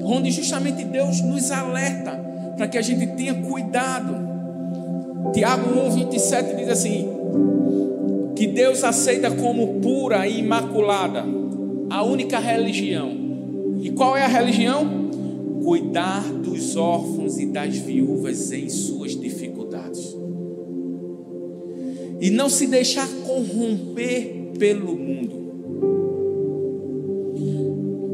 Onde 0.04 0.32
justamente 0.32 0.84
Deus 0.84 1.22
nos 1.22 1.52
alerta 1.52 2.12
para 2.56 2.68
que 2.68 2.78
a 2.78 2.82
gente 2.82 3.08
tenha 3.08 3.34
cuidado. 3.34 4.16
Tiago 5.34 5.70
1:27 5.90 6.56
diz 6.56 6.70
assim: 6.70 7.10
que 8.36 8.48
Deus 8.48 8.84
aceita 8.84 9.32
como 9.32 9.80
pura 9.80 10.28
e 10.28 10.40
imaculada 10.40 11.24
a 11.90 12.04
única 12.04 12.38
religião. 12.38 13.12
E 13.82 13.92
qual 13.92 14.18
é 14.18 14.24
a 14.24 14.28
religião? 14.28 15.06
Cuidar 15.64 16.22
dos 16.22 16.76
órfãos 16.76 17.40
e 17.40 17.46
das 17.46 17.76
viúvas 17.78 18.52
em 18.52 18.70
suas 18.70 19.12
dificuldades 19.12 19.35
e 22.26 22.32
não 22.32 22.50
se 22.50 22.66
deixar 22.66 23.08
corromper 23.24 24.50
pelo 24.58 24.96
mundo. 24.96 25.46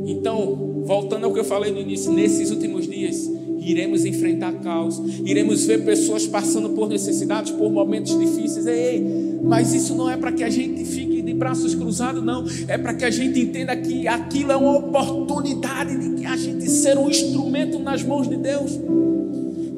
Então, 0.06 0.84
voltando 0.86 1.26
ao 1.26 1.34
que 1.34 1.40
eu 1.40 1.46
falei 1.46 1.72
no 1.72 1.80
início, 1.80 2.12
nesses 2.12 2.52
últimos 2.52 2.86
dias, 2.86 3.32
iremos 3.62 4.04
enfrentar 4.04 4.52
caos, 4.60 5.02
iremos 5.26 5.64
ver 5.64 5.86
pessoas 5.86 6.28
passando 6.28 6.72
por 6.72 6.90
necessidades, 6.90 7.54
por 7.54 7.72
momentos 7.72 8.20
difíceis. 8.20 8.68
Ei, 8.68 9.02
mas 9.42 9.74
isso 9.74 9.96
não 9.96 10.10
é 10.10 10.18
para 10.18 10.34
que 10.34 10.44
a 10.44 10.50
gente 10.50 10.84
fique 10.84 11.22
de 11.22 11.34
braços 11.34 11.74
cruzados, 11.74 12.22
não. 12.22 12.44
É 12.68 12.78
para 12.78 12.94
que 12.94 13.06
a 13.06 13.10
gente 13.10 13.40
entenda 13.40 13.78
que 13.78 14.10
aquilo 14.10 14.52
é 14.52 14.58
uma 14.58 14.78
oportunidade 14.78 16.16
de 16.18 16.26
a 16.26 16.36
gente 16.36 16.70
ser 16.70 16.98
um 16.98 17.10
instrumento 17.10 17.80
nas 17.80 18.04
mãos 18.04 18.28
de 18.28 18.36
Deus 18.36 18.78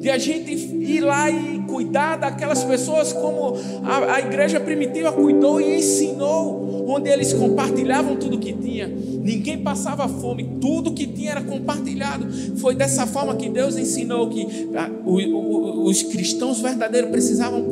de 0.04 0.10
a 0.10 0.18
gente 0.18 0.52
ir 0.52 1.00
lá 1.00 1.30
e 1.30 1.60
cuidar 1.60 2.16
daquelas 2.16 2.62
pessoas 2.62 3.10
como 3.10 3.56
a, 3.82 4.16
a 4.16 4.20
igreja 4.20 4.60
primitiva 4.60 5.10
cuidou 5.10 5.58
e 5.58 5.76
ensinou, 5.78 6.84
onde 6.86 7.08
eles 7.08 7.32
compartilhavam 7.32 8.14
tudo 8.16 8.38
que 8.38 8.52
tinha. 8.52 8.86
Ninguém 8.86 9.62
passava 9.62 10.06
fome, 10.06 10.58
tudo 10.60 10.92
que 10.92 11.06
tinha 11.06 11.30
era 11.30 11.42
compartilhado. 11.42 12.26
Foi 12.58 12.74
dessa 12.74 13.06
forma 13.06 13.34
que 13.36 13.48
Deus 13.48 13.78
ensinou 13.78 14.28
que 14.28 14.46
a, 14.76 14.90
o, 15.06 15.18
o, 15.18 15.84
os 15.88 16.02
cristãos 16.02 16.60
verdadeiros 16.60 17.08
precisavam 17.08 17.64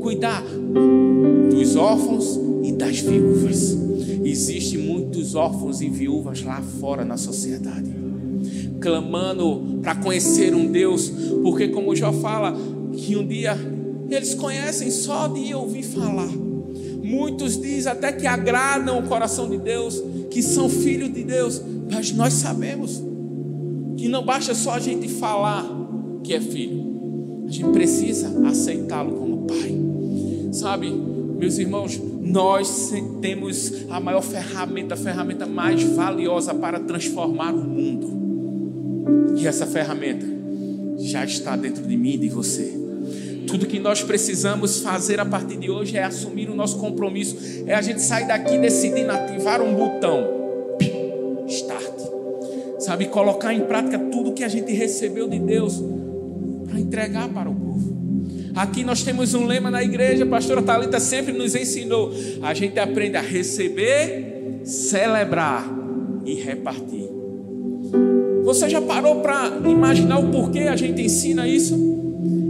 cuidar 0.00 0.42
dos 1.50 1.76
órfãos 1.76 2.40
e 2.62 2.72
das 2.72 3.00
viúvas. 3.00 3.76
Existem 4.24 4.78
muitos 4.78 5.34
órfãos 5.34 5.82
e 5.82 5.90
viúvas 5.90 6.42
lá 6.42 6.62
fora 6.80 7.04
na 7.04 7.18
sociedade 7.18 8.03
clamando 8.84 9.80
para 9.82 9.94
conhecer 9.94 10.54
um 10.54 10.70
Deus, 10.70 11.10
porque 11.42 11.68
como 11.68 11.96
Jó 11.96 12.12
fala, 12.12 12.54
que 12.92 13.16
um 13.16 13.26
dia 13.26 13.56
eles 14.10 14.34
conhecem 14.34 14.90
só 14.90 15.26
de 15.26 15.54
ouvir 15.54 15.82
falar. 15.82 16.28
Muitos 17.02 17.58
dizem 17.58 17.90
até 17.90 18.12
que 18.12 18.26
agradam 18.26 18.98
o 18.98 19.08
coração 19.08 19.48
de 19.48 19.56
Deus, 19.56 20.02
que 20.30 20.42
são 20.42 20.68
filhos 20.68 21.12
de 21.14 21.24
Deus, 21.24 21.62
mas 21.90 22.12
nós 22.12 22.34
sabemos 22.34 23.02
que 23.96 24.06
não 24.06 24.22
basta 24.22 24.54
só 24.54 24.72
a 24.72 24.78
gente 24.78 25.08
falar 25.08 25.66
que 26.22 26.34
é 26.34 26.40
filho, 26.40 27.44
a 27.48 27.50
gente 27.50 27.70
precisa 27.70 28.46
aceitá-lo 28.46 29.12
como 29.12 29.46
pai. 29.46 29.74
Sabe, 30.52 30.90
meus 30.90 31.56
irmãos, 31.58 32.00
nós 32.20 32.92
temos 33.22 33.86
a 33.88 33.98
maior 33.98 34.22
ferramenta, 34.22 34.94
a 34.94 34.96
ferramenta 34.96 35.46
mais 35.46 35.82
valiosa 35.82 36.54
para 36.54 36.80
transformar 36.80 37.54
o 37.54 37.64
mundo. 37.64 38.23
E 39.36 39.46
essa 39.46 39.66
ferramenta 39.66 40.26
já 40.98 41.24
está 41.24 41.56
dentro 41.56 41.86
de 41.86 41.96
mim 41.96 42.14
e 42.14 42.18
de 42.18 42.28
você. 42.28 42.84
Tudo 43.46 43.66
que 43.66 43.78
nós 43.78 44.02
precisamos 44.02 44.80
fazer 44.80 45.20
a 45.20 45.24
partir 45.24 45.56
de 45.56 45.70
hoje 45.70 45.96
é 45.96 46.02
assumir 46.02 46.48
o 46.48 46.54
nosso 46.54 46.78
compromisso. 46.78 47.36
É 47.66 47.74
a 47.74 47.82
gente 47.82 48.00
sair 48.00 48.26
daqui 48.26 48.58
decidindo 48.58 49.10
ativar 49.10 49.60
um 49.60 49.74
botão. 49.74 50.26
Start. 51.46 51.94
Sabe, 52.78 53.06
colocar 53.06 53.52
em 53.54 53.60
prática 53.60 53.98
tudo 53.98 54.32
que 54.32 54.44
a 54.44 54.48
gente 54.48 54.72
recebeu 54.72 55.28
de 55.28 55.38
Deus 55.38 55.82
para 56.68 56.80
entregar 56.80 57.28
para 57.28 57.48
o 57.48 57.54
povo. 57.54 57.94
Aqui 58.54 58.84
nós 58.84 59.02
temos 59.02 59.34
um 59.34 59.46
lema 59.46 59.70
na 59.70 59.82
igreja, 59.82 60.24
a 60.24 60.26
pastora 60.26 60.62
Talita 60.62 61.00
sempre 61.00 61.32
nos 61.32 61.54
ensinou. 61.54 62.12
A 62.42 62.54
gente 62.54 62.78
aprende 62.78 63.16
a 63.16 63.20
receber, 63.20 64.60
celebrar 64.64 65.66
e 66.24 66.34
repartir. 66.34 67.03
Você 68.44 68.68
já 68.68 68.80
parou 68.80 69.16
para 69.16 69.58
imaginar 69.66 70.18
o 70.18 70.30
porquê 70.30 70.60
a 70.60 70.76
gente 70.76 71.00
ensina 71.00 71.48
isso? 71.48 71.74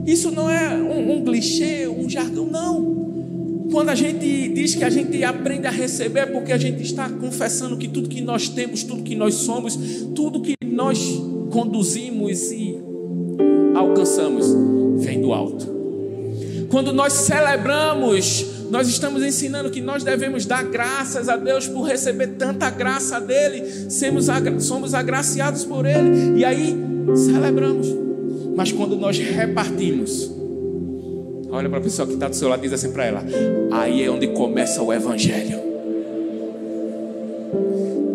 Isso 0.04 0.30
não 0.30 0.50
é 0.50 0.74
um, 0.74 1.16
um 1.16 1.24
clichê, 1.24 1.86
um 1.88 2.08
jargão, 2.08 2.46
não. 2.46 2.94
Quando 3.70 3.88
a 3.88 3.94
gente 3.94 4.48
diz 4.48 4.74
que 4.74 4.84
a 4.84 4.90
gente 4.90 5.22
aprende 5.24 5.66
a 5.66 5.70
receber, 5.70 6.20
é 6.20 6.26
porque 6.26 6.52
a 6.52 6.58
gente 6.58 6.82
está 6.82 7.08
confessando 7.08 7.76
que 7.76 7.88
tudo 7.88 8.08
que 8.08 8.20
nós 8.20 8.48
temos, 8.48 8.82
tudo 8.82 9.02
que 9.02 9.14
nós 9.14 9.34
somos, 9.34 9.76
tudo 10.14 10.40
que 10.40 10.54
nós 10.66 10.98
conduzimos 11.50 12.50
e 12.50 12.76
alcançamos, 13.74 14.46
vem 14.96 15.20
do 15.20 15.32
alto. 15.32 15.66
Quando 16.68 16.92
nós 16.92 17.12
celebramos, 17.12 18.53
nós 18.74 18.88
estamos 18.88 19.22
ensinando 19.22 19.70
que 19.70 19.80
nós 19.80 20.02
devemos 20.02 20.44
dar 20.46 20.64
graças 20.64 21.28
a 21.28 21.36
Deus 21.36 21.68
por 21.68 21.82
receber 21.82 22.26
tanta 22.36 22.68
graça 22.70 23.20
dele, 23.20 23.62
somos, 23.88 24.26
somos 24.66 24.94
agraciados 24.94 25.64
por 25.64 25.86
ele, 25.86 26.40
e 26.40 26.44
aí 26.44 26.76
celebramos. 27.14 27.86
Mas 28.56 28.72
quando 28.72 28.96
nós 28.96 29.16
repartimos, 29.16 30.28
olha 31.50 31.68
para 31.68 31.78
a 31.78 31.82
pessoa 31.82 32.08
que 32.08 32.14
está 32.14 32.26
do 32.26 32.34
seu 32.34 32.48
lado 32.48 32.58
e 32.58 32.62
diz 32.62 32.72
assim 32.72 32.90
para 32.90 33.04
ela: 33.04 33.24
aí 33.70 34.02
é 34.02 34.10
onde 34.10 34.26
começa 34.28 34.82
o 34.82 34.92
Evangelho. 34.92 35.60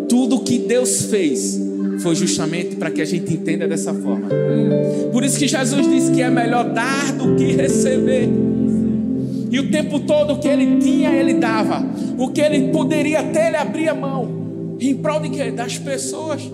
Tudo 0.09 0.41
que 0.41 0.59
Deus 0.59 1.03
fez 1.03 1.57
foi 1.99 2.15
justamente 2.15 2.75
para 2.75 2.91
que 2.91 3.01
a 3.01 3.05
gente 3.05 3.33
entenda 3.33 3.65
dessa 3.65 3.93
forma. 3.93 4.27
Por 5.13 5.23
isso 5.23 5.39
que 5.39 5.47
Jesus 5.47 5.87
disse 5.87 6.11
que 6.11 6.21
é 6.21 6.29
melhor 6.29 6.65
dar 6.73 7.13
do 7.13 7.37
que 7.37 7.45
receber. 7.53 8.27
E 9.49 9.59
o 9.59 9.71
tempo 9.71 9.99
todo 10.01 10.33
o 10.33 10.39
que 10.39 10.47
ele 10.47 10.77
tinha, 10.79 11.11
ele 11.11 11.33
dava. 11.35 11.83
O 12.17 12.29
que 12.29 12.41
ele 12.41 12.71
poderia 12.71 13.23
ter, 13.23 13.47
ele 13.47 13.57
abria 13.57 13.93
mão. 13.93 14.77
Em 14.79 14.95
prol 14.95 15.19
de 15.19 15.29
quê? 15.29 15.51
Das 15.51 15.77
pessoas 15.77 16.49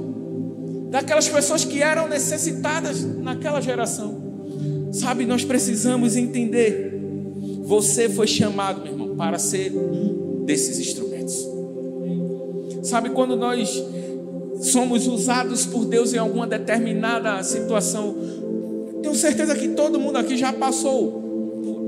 daquelas 0.90 1.28
pessoas 1.28 1.66
que 1.66 1.82
eram 1.82 2.08
necessitadas 2.08 3.04
naquela 3.04 3.60
geração. 3.60 4.24
Sabe, 4.94 5.26
nós 5.26 5.44
precisamos 5.44 6.16
entender. 6.16 6.94
Você 7.64 8.08
foi 8.08 8.28
chamado, 8.28 8.82
meu 8.82 8.94
irmão, 8.94 9.16
para 9.16 9.38
ser 9.38 9.74
um 9.76 10.46
desses 10.46 10.80
instrumentos. 10.80 11.46
Sabe, 12.84 13.10
quando 13.10 13.36
nós 13.36 13.84
somos 14.62 15.06
usados 15.06 15.66
por 15.66 15.84
Deus 15.86 16.14
em 16.14 16.18
alguma 16.18 16.48
determinada 16.48 17.44
situação, 17.44 18.16
tenho 19.02 19.16
certeza 19.16 19.54
que 19.54 19.70
todo 19.70 20.00
mundo 20.00 20.18
aqui 20.18 20.38
já 20.38 20.54
passou 20.54 21.25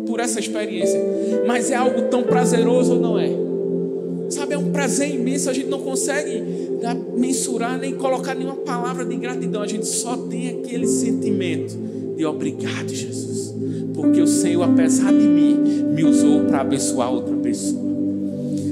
por 0.08 0.20
essa 0.20 0.40
experiência, 0.40 1.00
mas 1.46 1.70
é 1.70 1.76
algo 1.76 2.04
tão 2.04 2.24
prazeroso 2.24 2.94
ou 2.94 3.00
não 3.00 3.20
é? 3.20 3.30
Sabe, 4.30 4.56
é 4.56 4.58
um 4.58 4.72
prazer 4.72 5.14
imenso, 5.14 5.50
a 5.50 5.54
gente 5.54 5.70
não 5.70 5.80
consegue 5.80 6.44
mensurar 7.16 7.78
nem 7.78 7.96
colocar 7.96 8.36
nenhuma 8.36 8.58
palavra 8.58 9.06
de 9.06 9.16
gratidão. 9.16 9.62
A 9.62 9.68
gente 9.68 9.88
só 9.88 10.16
tem 10.16 10.50
aquele 10.50 10.88
sentimento 10.88 11.78
de 12.16 12.26
obrigado, 12.26 12.90
Jesus, 12.90 13.54
porque 13.94 14.22
o 14.22 14.28
Senhor, 14.28 14.64
apesar 14.64 15.12
de 15.12 15.28
mim, 15.28 15.56
me 15.94 16.04
usou 16.04 16.46
para 16.46 16.62
abençoar 16.62 17.12
outra 17.12 17.36
pessoa. 17.36 17.88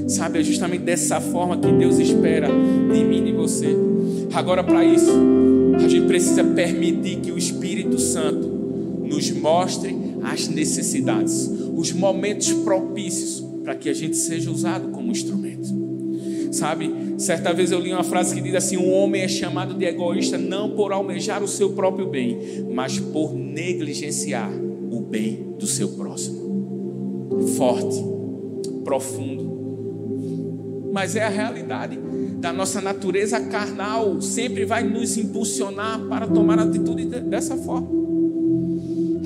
Sabe, 0.08 0.38
é 0.38 0.42
justamente 0.42 0.82
dessa 0.82 1.20
forma 1.20 1.56
que 1.56 1.70
Deus 1.72 1.98
espera 1.98 2.48
de 2.48 3.04
mim 3.04 3.18
e 3.18 3.24
de 3.24 3.32
você. 3.32 3.76
Agora, 4.32 4.62
para 4.62 4.84
isso, 4.84 5.10
a 5.74 5.88
gente 5.88 6.06
precisa 6.06 6.44
permitir 6.44 7.16
que 7.16 7.32
o 7.32 7.38
Espírito 7.38 7.98
Santo 7.98 8.46
nos 9.02 9.30
mostre 9.32 9.96
as 10.26 10.48
necessidades, 10.48 11.48
os 11.74 11.92
momentos 11.92 12.52
propícios 12.52 13.44
para 13.62 13.76
que 13.76 13.88
a 13.88 13.94
gente 13.94 14.16
seja 14.16 14.50
usado 14.50 14.88
como 14.88 15.12
instrumento. 15.12 15.66
Sabe, 16.50 16.90
certa 17.18 17.52
vez 17.52 17.70
eu 17.70 17.78
li 17.78 17.92
uma 17.92 18.02
frase 18.02 18.34
que 18.34 18.40
diz 18.40 18.54
assim: 18.54 18.76
Um 18.76 18.92
homem 18.92 19.22
é 19.22 19.28
chamado 19.28 19.74
de 19.74 19.84
egoísta 19.84 20.36
não 20.38 20.70
por 20.70 20.92
almejar 20.92 21.42
o 21.42 21.48
seu 21.48 21.70
próprio 21.70 22.08
bem, 22.08 22.38
mas 22.74 22.98
por 22.98 23.34
negligenciar 23.34 24.50
o 24.90 25.00
bem 25.00 25.54
do 25.58 25.66
seu 25.66 25.90
próximo. 25.90 27.36
Forte, 27.56 28.02
profundo. 28.84 29.54
Mas 30.92 31.14
é 31.14 31.24
a 31.24 31.28
realidade 31.28 31.98
da 32.38 32.52
nossa 32.52 32.80
natureza 32.80 33.38
carnal, 33.40 34.20
sempre 34.22 34.64
vai 34.64 34.82
nos 34.82 35.16
impulsionar 35.18 36.00
para 36.08 36.26
tomar 36.26 36.58
atitude 36.58 37.04
dessa 37.04 37.56
forma. 37.56 38.05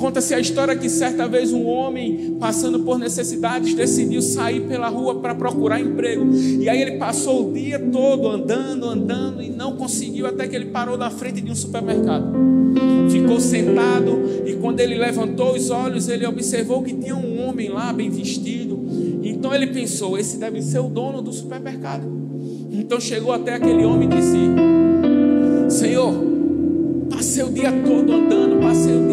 Conta-se 0.01 0.33
a 0.33 0.41
história 0.41 0.75
que 0.75 0.89
certa 0.89 1.29
vez 1.29 1.53
um 1.53 1.67
homem, 1.67 2.39
passando 2.41 2.81
por 2.81 2.99
necessidades, 2.99 3.75
decidiu 3.75 4.23
sair 4.23 4.63
pela 4.63 4.89
rua 4.89 5.17
para 5.17 5.35
procurar 5.35 5.79
emprego. 5.79 6.27
E 6.35 6.67
aí 6.71 6.81
ele 6.81 6.93
passou 6.93 7.51
o 7.51 7.53
dia 7.53 7.79
todo 7.79 8.27
andando, 8.27 8.87
andando 8.87 9.43
e 9.43 9.51
não 9.51 9.77
conseguiu, 9.77 10.27
até 10.27 10.49
que 10.49 10.57
ele 10.57 10.67
parou 10.67 10.97
na 10.97 11.11
frente 11.11 11.43
de 11.43 11.51
um 11.51 11.55
supermercado. 11.55 12.33
Ficou 13.11 13.39
sentado 13.39 14.23
e 14.47 14.55
quando 14.55 14.81
ele 14.81 14.97
levantou 14.97 15.55
os 15.55 15.69
olhos, 15.69 16.09
ele 16.09 16.27
observou 16.27 16.83
que 16.83 16.95
tinha 16.95 17.15
um 17.15 17.47
homem 17.47 17.69
lá, 17.69 17.93
bem 17.93 18.09
vestido. 18.09 18.81
Então 19.23 19.55
ele 19.55 19.67
pensou: 19.67 20.19
esse 20.19 20.39
deve 20.39 20.63
ser 20.63 20.79
o 20.79 20.89
dono 20.89 21.21
do 21.21 21.31
supermercado. 21.31 22.11
Então 22.71 22.99
chegou 22.99 23.35
até 23.35 23.55
aquele 23.55 23.85
homem 23.85 24.09
e 24.09 24.17
disse: 24.17 25.79
Senhor, 25.79 26.31
Passei 27.11 27.43
o 27.43 27.53
dia 27.53 27.71
todo 27.71 28.13
andando, 28.13 28.61
passei 28.63 28.95
o 28.95 29.09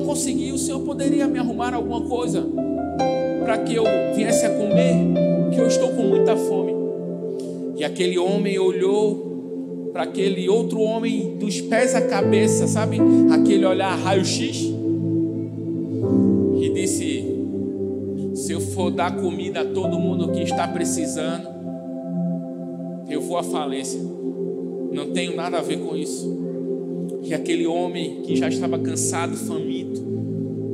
não 0.00 0.06
consegui. 0.06 0.52
O 0.52 0.58
Senhor 0.58 0.80
poderia 0.80 1.28
me 1.28 1.38
arrumar 1.38 1.74
alguma 1.74 2.00
coisa 2.00 2.46
para 3.44 3.58
que 3.58 3.74
eu 3.74 3.84
viesse 4.14 4.44
a 4.46 4.50
comer, 4.50 5.50
que 5.52 5.60
eu 5.60 5.66
estou 5.66 5.90
com 5.90 6.02
muita 6.02 6.36
fome. 6.36 6.74
E 7.76 7.84
aquele 7.84 8.18
homem 8.18 8.58
olhou 8.58 9.90
para 9.92 10.04
aquele 10.04 10.48
outro 10.48 10.80
homem 10.80 11.36
dos 11.38 11.60
pés 11.60 11.94
à 11.94 12.02
cabeça, 12.02 12.66
sabe? 12.66 12.98
Aquele 13.32 13.64
olhar 13.64 13.94
raio-x 13.96 14.72
e 16.60 16.68
disse: 16.70 17.24
Se 18.34 18.52
eu 18.52 18.60
for 18.60 18.90
dar 18.90 19.16
comida 19.16 19.62
a 19.62 19.64
todo 19.64 19.98
mundo 19.98 20.30
que 20.32 20.42
está 20.42 20.68
precisando, 20.68 21.48
eu 23.08 23.20
vou 23.20 23.38
à 23.38 23.42
falência. 23.42 24.00
Não 24.92 25.10
tenho 25.12 25.34
nada 25.34 25.58
a 25.58 25.62
ver 25.62 25.78
com 25.78 25.96
isso. 25.96 26.39
Que 27.30 27.34
aquele 27.34 27.64
homem 27.64 28.22
que 28.22 28.34
já 28.34 28.48
estava 28.48 28.76
cansado, 28.76 29.36
faminto, 29.36 30.02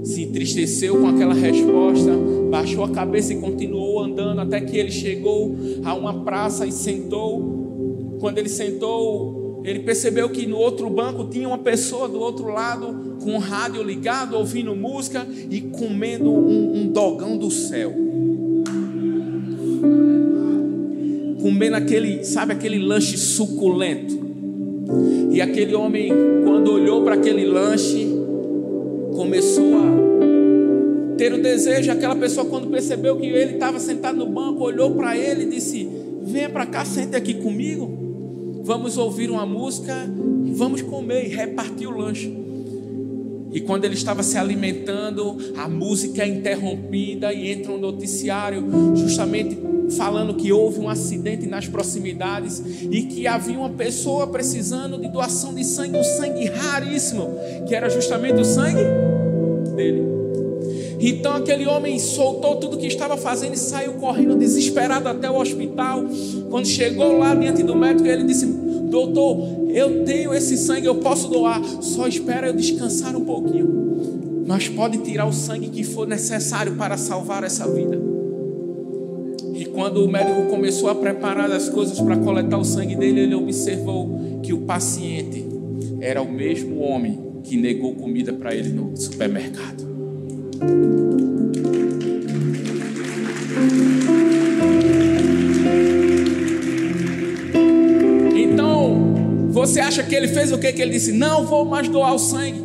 se 0.03 0.23
entristeceu 0.23 0.99
com 0.99 1.07
aquela 1.07 1.35
resposta, 1.35 2.11
baixou 2.51 2.83
a 2.83 2.89
cabeça 2.89 3.35
e 3.35 3.37
continuou 3.37 4.01
andando 4.01 4.41
até 4.41 4.59
que 4.63 4.75
ele 4.79 4.91
chegou 4.91 5.55
a 5.85 5.93
uma 5.93 6.25
praça 6.25 6.67
e 6.67 6.73
sentou. 6.73 8.17
Quando 8.21 8.39
ele 8.39 8.49
sentou, 8.49 9.61
ele 9.67 9.81
percebeu 9.81 10.31
que 10.31 10.47
no 10.47 10.57
outro 10.57 10.89
banco 10.89 11.29
tinha 11.29 11.47
uma 11.47 11.59
pessoa 11.59 12.09
do 12.09 12.19
outro 12.19 12.47
lado 12.47 13.19
com 13.23 13.35
o 13.35 13.39
rádio 13.39 13.83
ligado, 13.83 14.35
ouvindo 14.35 14.75
música 14.75 15.27
e 15.51 15.61
comendo 15.61 16.31
um, 16.31 16.75
um 16.75 16.91
dogão 16.91 17.37
do 17.37 17.51
céu. 17.51 17.93
comendo 21.43 21.77
aquele, 21.77 22.25
sabe, 22.25 22.55
aquele 22.55 22.79
lanche 22.79 23.17
suculento. 23.17 24.26
E 25.31 25.41
aquele 25.41 25.75
homem, 25.75 26.13
quando 26.45 26.73
olhou 26.73 27.03
para 27.03 27.15
aquele 27.15 27.45
lanche, 27.45 28.07
começou 29.15 29.77
a 29.79 31.17
ter 31.17 31.33
o 31.33 31.43
desejo. 31.43 31.91
Aquela 31.91 32.17
pessoa, 32.17 32.47
quando 32.47 32.69
percebeu 32.69 33.17
que 33.17 33.27
ele 33.27 33.55
estava 33.55 33.79
sentado 33.79 34.19
no 34.19 34.27
banco, 34.27 34.65
olhou 34.65 34.93
para 34.93 35.17
ele 35.17 35.45
e 35.45 35.51
disse: 35.51 35.89
Venha 36.23 36.49
para 36.49 36.67
cá, 36.67 36.85
sente 36.85 37.17
aqui 37.17 37.35
comigo. 37.35 38.63
Vamos 38.65 38.99
ouvir 38.99 39.31
uma 39.31 39.47
música 39.47 39.95
vamos 40.57 40.83
comer. 40.83 41.27
E 41.27 41.29
repartir 41.29 41.87
o 41.87 41.97
lanche. 41.97 42.35
E 43.53 43.61
quando 43.61 43.85
ele 43.85 43.95
estava 43.95 44.23
se 44.23 44.37
alimentando, 44.37 45.37
a 45.57 45.69
música 45.69 46.23
é 46.23 46.29
interrompida 46.29 47.33
e 47.33 47.51
entra 47.51 47.73
um 47.73 47.79
noticiário, 47.79 48.63
justamente 48.95 49.57
falando 49.91 50.35
que 50.35 50.53
houve 50.53 50.81
um 50.81 50.89
acidente 50.89 51.47
nas 51.47 51.67
proximidades 51.67 52.63
e 52.91 53.03
que 53.03 53.27
havia 53.27 53.59
uma 53.59 53.71
pessoa 53.71 54.27
precisando 54.27 54.99
de 54.99 55.09
doação 55.09 55.55
de 55.55 55.65
sangue, 55.65 55.99
um 55.99 56.05
sangue 56.05 56.47
raríssimo, 56.47 57.35
que 57.67 57.75
era 57.75 57.89
justamente 57.89 58.41
o 58.41 58.45
sangue 58.45 58.83
dele. 59.75 60.17
Então 60.99 61.35
aquele 61.35 61.67
homem 61.67 61.99
soltou 61.99 62.57
tudo 62.57 62.79
que 62.79 62.87
estava 62.87 63.17
fazendo 63.17 63.55
e 63.55 63.59
saiu 63.59 63.95
correndo 63.95 64.37
desesperado 64.37 65.09
até 65.09 65.31
o 65.31 65.39
hospital. 65.39 66.05
Quando 66.51 66.67
chegou 66.67 67.19
lá 67.19 67.35
diante 67.35 67.63
do 67.63 67.77
médico, 67.77 68.09
ele 68.09 68.25
disse: 68.25 68.47
Doutor, 68.47 69.69
eu 69.69 70.05
tenho 70.05 70.33
esse 70.33 70.57
sangue, 70.57 70.87
eu 70.87 70.95
posso 70.97 71.29
doar, 71.29 71.63
só 71.83 72.07
espera 72.07 72.49
eu 72.49 72.55
descansar 72.55 73.15
um 73.15 73.25
pouquinho. 73.25 74.45
Mas 74.47 74.69
pode 74.69 74.99
tirar 74.99 75.27
o 75.27 75.33
sangue 75.33 75.69
que 75.69 75.85
for 75.85 76.07
necessário 76.07 76.77
para 76.77 76.97
salvar 76.97 77.45
essa 77.45 77.69
vida. 77.69 78.16
Quando 79.77 80.03
o 80.03 80.09
médico 80.09 80.47
começou 80.47 80.89
a 80.89 80.95
preparar 80.95 81.53
as 81.53 81.69
coisas 81.69 82.01
para 82.01 82.17
coletar 82.17 82.57
o 82.57 82.65
sangue 82.65 82.97
dele, 82.97 83.21
ele 83.21 83.35
observou 83.35 84.41
que 84.43 84.51
o 84.51 84.63
paciente 84.63 85.45
era 86.01 86.23
o 86.23 86.33
mesmo 86.33 86.81
homem 86.81 87.21
que 87.45 87.59
negou 87.59 87.95
comida 87.95 88.33
para 88.33 88.55
ele 88.55 88.71
no 88.71 88.97
supermercado. 88.97 89.85
Então, 98.35 99.51
você 99.51 99.79
acha 99.79 100.03
que 100.03 100.15
ele 100.15 100.29
fez 100.29 100.53
o 100.53 100.59
que? 100.59 100.73
Que 100.73 100.81
ele 100.81 100.93
disse: 100.93 101.13
Não 101.13 101.45
vou 101.45 101.67
mais 101.67 101.87
doar 101.87 102.15
o 102.15 102.19
sangue. 102.19 102.63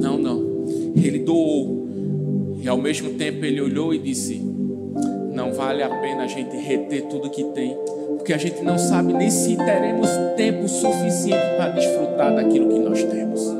Não, 0.00 0.16
não. 0.16 0.64
Ele 0.96 1.18
doou. 1.18 2.56
E 2.62 2.66
ao 2.66 2.78
mesmo 2.78 3.10
tempo 3.10 3.44
ele 3.44 3.60
olhou 3.60 3.92
e 3.92 3.98
disse: 3.98 4.53
vale 5.56 5.82
a 5.82 5.88
pena 5.88 6.24
a 6.24 6.26
gente 6.26 6.56
reter 6.56 7.02
tudo 7.06 7.30
que 7.30 7.44
tem, 7.44 7.76
porque 8.16 8.32
a 8.32 8.38
gente 8.38 8.62
não 8.62 8.78
sabe 8.78 9.12
nem 9.12 9.30
se 9.30 9.56
teremos 9.56 10.08
tempo 10.36 10.68
suficiente 10.68 11.56
para 11.56 11.70
desfrutar 11.70 12.34
daquilo 12.34 12.68
que 12.68 12.78
nós 12.78 13.02
temos. 13.02 13.54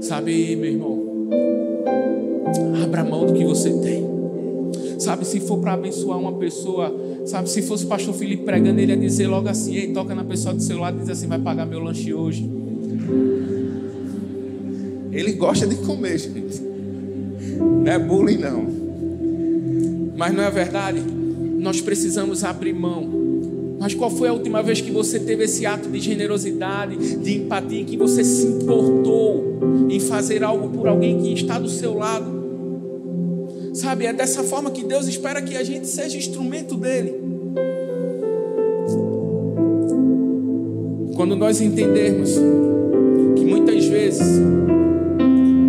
Sabe, 0.00 0.56
meu 0.56 0.70
irmão, 0.70 1.06
abra 2.82 3.04
mão 3.04 3.26
do 3.26 3.32
que 3.32 3.44
você 3.44 3.70
tem. 3.80 4.06
Sabe, 4.98 5.24
se 5.24 5.40
for 5.40 5.58
para 5.58 5.74
abençoar 5.74 6.18
uma 6.18 6.32
pessoa, 6.32 6.94
sabe, 7.24 7.50
se 7.50 7.62
fosse 7.62 7.84
o 7.84 7.88
pastor 7.88 8.14
Felipe 8.14 8.44
pregando, 8.44 8.80
ele 8.80 8.92
ia 8.92 8.98
dizer 8.98 9.26
logo 9.26 9.48
assim: 9.48 9.76
Ei, 9.76 9.92
toca 9.92 10.14
na 10.14 10.24
pessoa 10.24 10.54
do 10.54 10.62
seu 10.62 10.78
lado 10.78 10.98
e 10.98 11.00
diz 11.00 11.10
assim: 11.10 11.26
Vai 11.26 11.38
pagar 11.38 11.66
meu 11.66 11.80
lanche 11.80 12.14
hoje. 12.14 12.50
Ele 15.12 15.32
gosta 15.32 15.66
de 15.66 15.76
comer, 15.76 16.18
gente. 16.18 16.60
Não 17.58 17.92
é 17.92 17.98
bullying, 17.98 18.38
não. 18.38 18.75
Mas 20.16 20.34
não 20.34 20.42
é 20.42 20.50
verdade? 20.50 21.00
Nós 21.00 21.80
precisamos 21.80 22.42
abrir 22.42 22.72
mão. 22.72 23.26
Mas 23.78 23.94
qual 23.94 24.10
foi 24.10 24.28
a 24.28 24.32
última 24.32 24.62
vez 24.62 24.80
que 24.80 24.90
você 24.90 25.20
teve 25.20 25.44
esse 25.44 25.66
ato 25.66 25.88
de 25.90 26.00
generosidade, 26.00 27.16
de 27.16 27.36
empatia, 27.38 27.84
que 27.84 27.96
você 27.96 28.24
se 28.24 28.46
importou 28.46 29.58
em 29.90 30.00
fazer 30.00 30.42
algo 30.42 30.70
por 30.70 30.88
alguém 30.88 31.20
que 31.20 31.32
está 31.32 31.58
do 31.58 31.68
seu 31.68 31.94
lado? 31.94 32.34
Sabe, 33.74 34.06
é 34.06 34.12
dessa 34.12 34.42
forma 34.42 34.70
que 34.70 34.82
Deus 34.82 35.06
espera 35.06 35.42
que 35.42 35.54
a 35.54 35.62
gente 35.62 35.86
seja 35.86 36.16
instrumento 36.16 36.76
dele. 36.76 37.14
Quando 41.14 41.36
nós 41.36 41.60
entendermos 41.60 42.30
que 43.36 43.44
muitas 43.44 43.84
vezes 43.84 44.40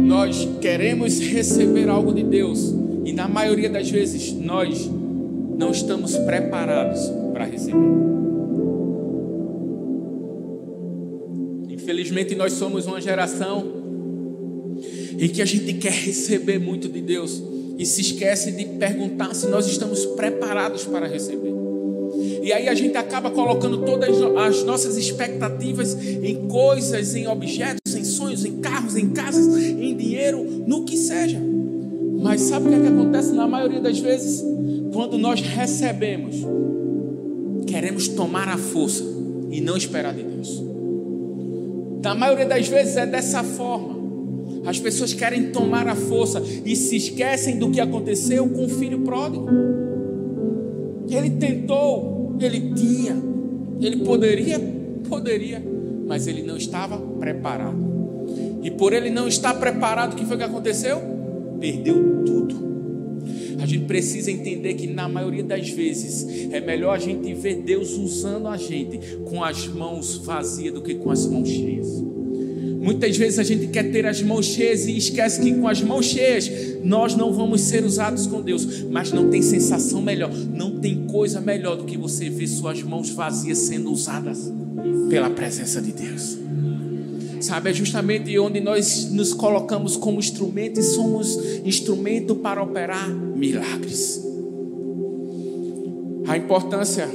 nós 0.05 0.47
queremos 0.61 1.19
receber 1.19 1.89
algo 1.89 2.13
de 2.13 2.23
Deus 2.23 2.76
e 3.07 3.13
na 3.13 3.25
maioria 3.25 3.69
das 3.69 3.89
vezes 3.89 4.33
nós 4.33 4.85
não 5.57 5.71
estamos 5.71 6.17
preparados 6.17 6.99
para 7.31 7.45
receber. 7.45 7.77
Infelizmente 11.69 12.35
nós 12.35 12.51
somos 12.51 12.85
uma 12.85 12.99
geração 12.99 13.65
em 15.17 15.29
que 15.29 15.41
a 15.41 15.45
gente 15.45 15.71
quer 15.75 15.93
receber 15.93 16.59
muito 16.59 16.89
de 16.89 16.99
Deus 16.99 17.41
e 17.77 17.85
se 17.85 18.01
esquece 18.01 18.51
de 18.51 18.65
perguntar 18.65 19.33
se 19.33 19.47
nós 19.47 19.67
estamos 19.67 20.05
preparados 20.07 20.83
para 20.83 21.07
receber. 21.07 21.53
E 22.43 22.51
aí 22.51 22.67
a 22.67 22.75
gente 22.75 22.97
acaba 22.97 23.31
colocando 23.31 23.85
todas 23.85 24.17
as 24.35 24.65
nossas 24.65 24.97
expectativas 24.97 25.93
em 25.93 26.45
coisas, 26.49 27.15
em 27.15 27.25
objetos, 27.25 27.95
em 27.95 28.03
sonhos, 28.03 28.43
em 28.43 28.57
carros, 28.57 28.97
em 28.97 29.11
casas, 29.11 29.47
em 29.55 29.95
dinheiro, 29.95 30.43
no 30.67 30.83
que 30.83 30.97
seja. 30.97 31.46
Mas 32.21 32.41
sabe 32.41 32.67
o 32.67 32.69
que, 32.69 32.75
é 32.75 32.79
que 32.79 32.87
acontece 32.87 33.33
na 33.33 33.47
maioria 33.47 33.79
das 33.79 33.99
vezes? 33.99 34.43
Quando 34.91 35.17
nós 35.17 35.41
recebemos, 35.41 36.35
queremos 37.67 38.07
tomar 38.07 38.47
a 38.47 38.57
força 38.57 39.03
e 39.51 39.61
não 39.61 39.77
esperar 39.77 40.13
de 40.13 40.23
Deus. 40.23 40.63
Na 42.03 42.15
maioria 42.15 42.45
das 42.45 42.67
vezes 42.67 42.97
é 42.97 43.05
dessa 43.05 43.43
forma. 43.43 43.97
As 44.65 44.79
pessoas 44.79 45.13
querem 45.13 45.51
tomar 45.51 45.87
a 45.87 45.95
força 45.95 46.41
e 46.65 46.75
se 46.75 46.95
esquecem 46.95 47.57
do 47.57 47.69
que 47.69 47.79
aconteceu 47.79 48.47
com 48.47 48.65
o 48.65 48.69
filho 48.69 48.99
pródigo. 48.99 49.47
Ele 51.09 51.29
tentou, 51.31 52.35
ele 52.39 52.73
tinha, 52.73 53.15
ele 53.79 53.97
poderia, 53.97 54.59
poderia, 55.07 55.63
mas 56.05 56.27
ele 56.27 56.43
não 56.43 56.57
estava 56.57 56.97
preparado. 56.97 57.77
E 58.61 58.71
por 58.71 58.91
ele 58.91 59.09
não 59.09 59.27
estar 59.27 59.53
preparado, 59.53 60.13
o 60.13 60.15
que 60.15 60.25
foi 60.25 60.37
que 60.37 60.43
aconteceu? 60.43 61.16
Perdeu 61.59 62.23
tudo. 62.25 62.67
A 63.59 63.65
gente 63.65 63.85
precisa 63.85 64.31
entender 64.31 64.75
que 64.75 64.87
na 64.87 65.09
maioria 65.09 65.43
das 65.43 65.69
vezes 65.69 66.51
é 66.51 66.59
melhor 66.59 66.95
a 66.95 66.99
gente 66.99 67.33
ver 67.33 67.63
Deus 67.63 67.97
usando 67.97 68.47
a 68.47 68.57
gente 68.57 68.99
com 69.25 69.43
as 69.43 69.67
mãos 69.67 70.17
vazias 70.17 70.73
do 70.73 70.81
que 70.81 70.95
com 70.95 71.11
as 71.11 71.25
mãos 71.25 71.49
cheias. 71.49 71.87
Muitas 72.79 73.17
vezes 73.17 73.39
a 73.39 73.43
gente 73.43 73.67
quer 73.67 73.91
ter 73.91 74.05
as 74.05 74.21
mãos 74.21 74.45
cheias 74.45 74.87
e 74.87 74.95
esquece 74.95 75.41
que 75.41 75.53
com 75.53 75.67
as 75.67 75.81
mãos 75.81 76.05
cheias 76.05 76.49
nós 76.83 77.15
não 77.15 77.33
vamos 77.33 77.61
ser 77.61 77.83
usados 77.83 78.27
com 78.27 78.41
Deus, 78.41 78.83
mas 78.83 79.11
não 79.11 79.29
tem 79.29 79.41
sensação 79.41 80.01
melhor, 80.01 80.31
não 80.33 80.79
tem 80.79 81.05
coisa 81.07 81.41
melhor 81.41 81.75
do 81.75 81.83
que 81.83 81.97
você 81.97 82.29
ver 82.29 82.47
suas 82.47 82.81
mãos 82.83 83.09
vazias 83.09 83.57
sendo 83.57 83.91
usadas 83.91 84.53
pela 85.09 85.29
presença 85.29 85.81
de 85.81 85.91
Deus. 85.91 86.46
Sabe, 87.39 87.69
é 87.69 87.73
justamente 87.73 88.37
onde 88.39 88.59
nós 88.59 89.11
nos 89.11 89.33
colocamos 89.33 89.95
como 89.95 90.19
instrumento 90.19 90.79
e 90.79 90.83
somos 90.83 91.37
instrumento 91.63 92.35
para 92.35 92.61
operar 92.61 93.09
milagres. 93.09 94.23
A 96.27 96.35
importância 96.35 97.07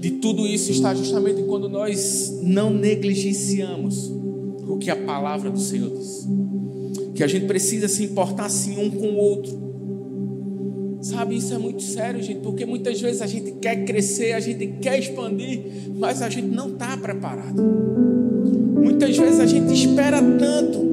de 0.00 0.10
tudo 0.12 0.46
isso 0.46 0.70
está 0.70 0.94
justamente 0.94 1.42
quando 1.42 1.68
nós 1.68 2.38
não 2.42 2.70
negligenciamos 2.70 4.10
o 4.66 4.78
que 4.78 4.90
a 4.90 4.96
palavra 4.96 5.50
do 5.50 5.60
Senhor 5.60 5.90
diz. 5.90 6.26
Que 7.14 7.22
a 7.22 7.26
gente 7.26 7.46
precisa 7.46 7.88
se 7.88 8.04
importar 8.04 8.46
assim 8.46 8.78
um 8.78 8.90
com 8.90 9.08
o 9.08 9.16
outro. 9.16 9.69
Sabe, 11.00 11.36
isso 11.36 11.54
é 11.54 11.58
muito 11.58 11.82
sério, 11.82 12.22
gente, 12.22 12.40
porque 12.40 12.66
muitas 12.66 13.00
vezes 13.00 13.22
a 13.22 13.26
gente 13.26 13.52
quer 13.52 13.84
crescer, 13.84 14.32
a 14.32 14.40
gente 14.40 14.66
quer 14.82 14.98
expandir, 14.98 15.62
mas 15.96 16.20
a 16.20 16.28
gente 16.28 16.48
não 16.48 16.68
está 16.68 16.94
preparado. 16.96 17.62
Muitas 18.82 19.16
vezes 19.16 19.40
a 19.40 19.46
gente 19.46 19.72
espera 19.72 20.20
tanto. 20.20 20.90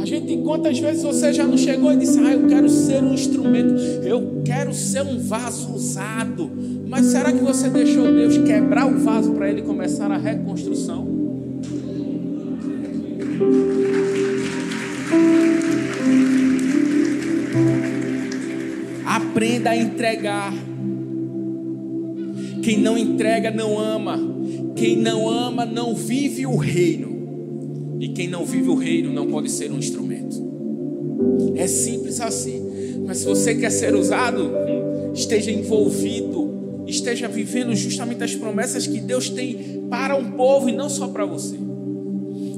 A 0.00 0.06
gente, 0.06 0.34
quantas 0.38 0.78
vezes 0.78 1.02
você 1.02 1.30
já 1.30 1.46
não 1.46 1.58
chegou 1.58 1.92
e 1.92 1.96
disse, 1.96 2.18
ah, 2.20 2.32
eu 2.32 2.46
quero 2.48 2.70
ser 2.70 3.02
um 3.02 3.12
instrumento, 3.12 3.74
eu 4.02 4.40
quero 4.46 4.72
ser 4.72 5.02
um 5.02 5.18
vaso 5.18 5.74
usado. 5.74 6.50
Mas 6.88 7.06
será 7.06 7.30
que 7.32 7.44
você 7.44 7.68
deixou 7.68 8.10
Deus 8.10 8.38
quebrar 8.38 8.86
o 8.86 8.98
vaso 8.98 9.32
para 9.32 9.50
ele 9.50 9.60
começar 9.60 10.10
a 10.10 10.16
reconstrução? 10.16 11.19
Aprenda 19.22 19.70
a 19.70 19.76
entregar. 19.76 20.52
Quem 22.62 22.78
não 22.78 22.96
entrega 22.96 23.50
não 23.50 23.78
ama. 23.78 24.18
Quem 24.76 24.96
não 24.96 25.28
ama 25.28 25.64
não 25.64 25.94
vive 25.94 26.46
o 26.46 26.56
reino. 26.56 27.98
E 28.00 28.08
quem 28.08 28.28
não 28.28 28.44
vive 28.44 28.68
o 28.68 28.74
reino 28.74 29.12
não 29.12 29.26
pode 29.26 29.50
ser 29.50 29.70
um 29.70 29.78
instrumento. 29.78 30.36
É 31.54 31.66
simples 31.66 32.20
assim. 32.20 32.62
Mas 33.06 33.18
se 33.18 33.26
você 33.26 33.54
quer 33.54 33.70
ser 33.70 33.94
usado, 33.94 34.50
esteja 35.14 35.50
envolvido 35.50 36.50
esteja 36.90 37.28
vivendo 37.28 37.74
justamente 37.74 38.24
as 38.24 38.34
promessas 38.34 38.86
que 38.86 39.00
Deus 39.00 39.30
tem 39.30 39.86
para 39.88 40.16
um 40.16 40.32
povo 40.32 40.68
e 40.68 40.72
não 40.72 40.88
só 40.88 41.08
para 41.08 41.24
você. 41.24 41.56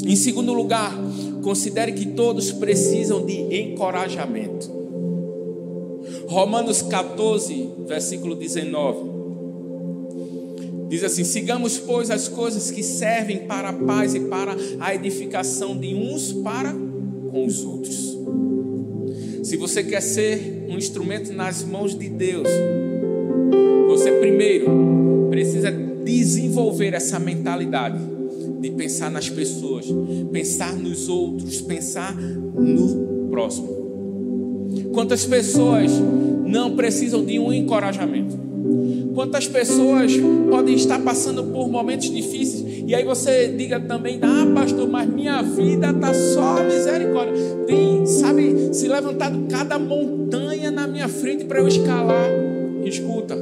Em 0.04 0.16
segundo 0.16 0.52
lugar, 0.52 0.92
considere 1.42 1.92
que 1.92 2.06
todos 2.06 2.50
precisam 2.50 3.24
de 3.24 3.34
encorajamento. 3.54 4.81
Romanos 6.32 6.80
14, 6.80 7.68
versículo 7.86 8.34
19. 8.34 9.12
Diz 10.88 11.04
assim: 11.04 11.24
sigamos, 11.24 11.78
pois, 11.78 12.10
as 12.10 12.26
coisas 12.26 12.70
que 12.70 12.82
servem 12.82 13.46
para 13.46 13.68
a 13.68 13.72
paz 13.74 14.14
e 14.14 14.20
para 14.20 14.56
a 14.80 14.94
edificação 14.94 15.76
de 15.76 15.94
uns 15.94 16.32
para 16.32 16.72
com 17.30 17.44
os 17.44 17.62
outros. 17.62 18.18
Se 19.42 19.58
você 19.58 19.84
quer 19.84 20.00
ser 20.00 20.64
um 20.70 20.78
instrumento 20.78 21.34
nas 21.34 21.62
mãos 21.62 21.94
de 21.94 22.08
Deus, 22.08 22.48
você 23.88 24.12
primeiro 24.12 25.28
precisa 25.28 25.70
desenvolver 25.70 26.94
essa 26.94 27.18
mentalidade 27.18 27.98
de 28.58 28.70
pensar 28.70 29.10
nas 29.10 29.28
pessoas, 29.28 29.84
pensar 30.32 30.74
nos 30.76 31.10
outros, 31.10 31.60
pensar 31.60 32.16
no 32.16 33.28
próximo. 33.28 33.81
Quantas 34.92 35.24
pessoas 35.24 35.92
não 36.46 36.76
precisam 36.76 37.24
de 37.24 37.38
um 37.38 37.52
encorajamento? 37.52 38.38
Quantas 39.14 39.46
pessoas 39.46 40.12
podem 40.50 40.74
estar 40.74 40.98
passando 41.00 41.44
por 41.44 41.68
momentos 41.68 42.10
difíceis 42.10 42.72
e 42.86 42.94
aí 42.94 43.04
você 43.04 43.48
diga 43.48 43.80
também, 43.80 44.18
ah, 44.22 44.52
pastor, 44.54 44.88
mas 44.88 45.08
minha 45.08 45.40
vida 45.42 45.90
está 45.90 46.12
só 46.12 46.62
misericórdia. 46.64 47.34
Tem, 47.66 48.04
sabe, 48.04 48.74
se 48.74 48.88
levantado 48.88 49.46
cada 49.48 49.78
montanha 49.78 50.70
na 50.70 50.86
minha 50.86 51.08
frente 51.08 51.44
para 51.44 51.60
eu 51.60 51.68
escalar. 51.68 52.28
Escuta, 52.84 53.36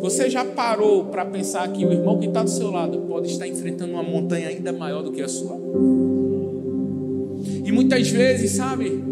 você 0.00 0.28
já 0.28 0.44
parou 0.44 1.04
para 1.04 1.24
pensar 1.24 1.66
que 1.68 1.86
o 1.86 1.92
irmão 1.92 2.18
que 2.18 2.26
está 2.26 2.42
do 2.42 2.50
seu 2.50 2.70
lado 2.70 2.98
pode 3.08 3.30
estar 3.30 3.46
enfrentando 3.46 3.92
uma 3.92 4.02
montanha 4.02 4.48
ainda 4.48 4.72
maior 4.72 5.02
do 5.02 5.12
que 5.12 5.22
a 5.22 5.28
sua? 5.28 5.58
E 7.64 7.72
muitas 7.72 8.08
vezes, 8.10 8.50
sabe, 8.52 9.02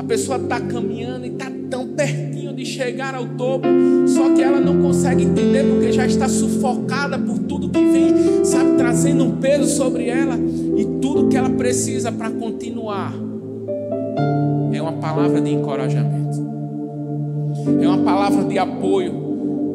a 0.00 0.02
pessoa 0.02 0.38
está 0.38 0.58
caminhando 0.58 1.26
e 1.26 1.28
está 1.28 1.52
tão 1.68 1.88
pertinho 1.88 2.54
de 2.54 2.64
chegar 2.64 3.14
ao 3.14 3.26
topo, 3.26 3.68
só 4.06 4.32
que 4.34 4.42
ela 4.42 4.58
não 4.58 4.80
consegue 4.80 5.24
entender 5.24 5.62
porque 5.62 5.92
já 5.92 6.06
está 6.06 6.26
sufocada 6.26 7.18
por 7.18 7.38
tudo 7.40 7.68
que 7.68 7.78
vem, 7.78 8.42
sabe, 8.42 8.78
trazendo 8.78 9.24
um 9.24 9.36
peso 9.36 9.76
sobre 9.76 10.08
ela 10.08 10.38
e 10.38 10.86
tudo 11.02 11.28
que 11.28 11.36
ela 11.36 11.50
precisa 11.50 12.10
para 12.10 12.30
continuar. 12.30 13.12
É 14.72 14.80
uma 14.80 14.94
palavra 14.94 15.38
de 15.38 15.50
encorajamento, 15.50 16.38
é 17.78 17.86
uma 17.86 17.98
palavra 17.98 18.42
de 18.44 18.58
apoio 18.58 19.19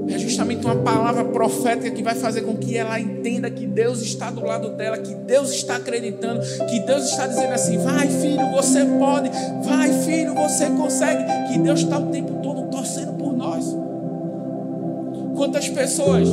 é 0.07 0.19
justamente 0.19 0.65
uma 0.65 0.75
palavra 0.75 1.23
profética 1.25 1.89
que 1.89 2.03
vai 2.03 2.15
fazer 2.15 2.41
com 2.41 2.55
que 2.55 2.77
ela 2.77 2.99
entenda 2.99 3.49
que 3.49 3.65
Deus 3.65 4.01
está 4.01 4.29
do 4.29 4.43
lado 4.43 4.69
dela, 4.69 4.97
que 4.97 5.13
Deus 5.13 5.51
está 5.51 5.77
acreditando, 5.77 6.41
que 6.69 6.79
Deus 6.81 7.05
está 7.05 7.27
dizendo 7.27 7.53
assim: 7.53 7.77
vai 7.77 8.07
filho, 8.07 8.51
você 8.51 8.85
pode, 8.85 9.29
vai 9.63 9.91
filho, 10.03 10.35
você 10.35 10.67
consegue, 10.69 11.23
que 11.51 11.59
Deus 11.59 11.81
está 11.81 11.97
o 11.97 12.07
tempo 12.11 12.41
todo 12.43 12.69
torcendo 12.69 13.13
por 13.13 13.35
nós. 13.35 13.65
Quantas 15.35 15.67
pessoas 15.69 16.29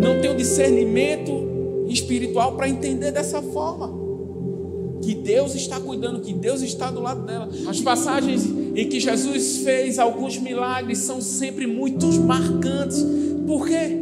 não 0.00 0.20
têm 0.20 0.30
o 0.30 0.36
discernimento 0.36 1.86
espiritual 1.88 2.56
para 2.56 2.68
entender 2.68 3.10
dessa 3.10 3.42
forma? 3.42 4.08
que 5.00 5.14
Deus 5.14 5.54
está 5.54 5.80
cuidando, 5.80 6.20
que 6.20 6.34
Deus 6.34 6.60
está 6.60 6.90
do 6.90 7.00
lado 7.00 7.22
dela. 7.24 7.48
As 7.66 7.80
passagens 7.80 8.44
em 8.78 8.88
que 8.88 9.00
Jesus 9.00 9.56
fez 9.64 9.98
alguns 9.98 10.38
milagres 10.38 10.98
são 10.98 11.20
sempre 11.20 11.66
muito 11.66 12.06
marcantes. 12.20 13.04
Por 13.44 13.66
quê? 13.66 14.00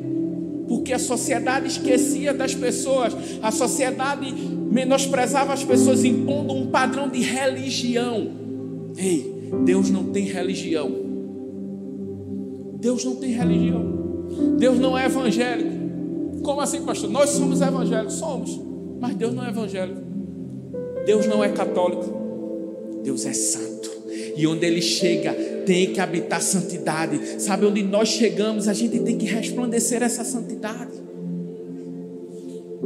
Porque 0.69 0.93
a 0.93 0.99
sociedade 0.99 1.67
esquecia 1.67 2.35
das 2.35 2.55
pessoas, 2.55 3.17
a 3.41 3.51
sociedade 3.51 4.31
menosprezava 4.31 5.55
as 5.55 5.65
pessoas, 5.65 6.05
impondo 6.05 6.53
um 6.53 6.67
padrão 6.67 7.09
de 7.09 7.23
religião. 7.23 8.31
Ei, 8.99 9.51
Deus 9.65 9.89
não 9.89 10.13
tem 10.13 10.27
religião. 10.27 10.91
Deus 12.79 13.03
não 13.03 13.17
tem 13.17 13.31
religião. 13.31 14.27
Deus 14.59 14.79
não 14.79 14.99
é 14.99 15.07
evangélico. 15.07 16.43
Como 16.43 16.61
assim, 16.61 16.83
pastor? 16.83 17.09
Nós 17.09 17.31
somos 17.31 17.63
evangélicos, 17.63 18.13
somos, 18.17 18.61
mas 19.01 19.15
Deus 19.15 19.33
não 19.33 19.43
é 19.43 19.49
evangélico. 19.49 20.03
Deus 21.07 21.27
não 21.27 21.43
é 21.43 21.49
católico, 21.49 23.01
Deus 23.03 23.25
é 23.25 23.33
santo. 23.33 23.96
E 24.37 24.47
onde 24.47 24.67
Ele 24.67 24.83
chega, 24.83 25.33
tem 25.65 25.93
que 25.93 26.01
habitar 26.01 26.41
santidade. 26.43 27.41
Sabe 27.43 27.67
onde 27.67 27.83
nós 27.83 28.09
chegamos, 28.09 28.69
a 28.69 28.73
gente 28.73 28.99
tem 29.01 29.17
que 29.17 29.27
resplandecer 29.27 30.03
essa 30.03 30.25
santidade. 30.25 30.93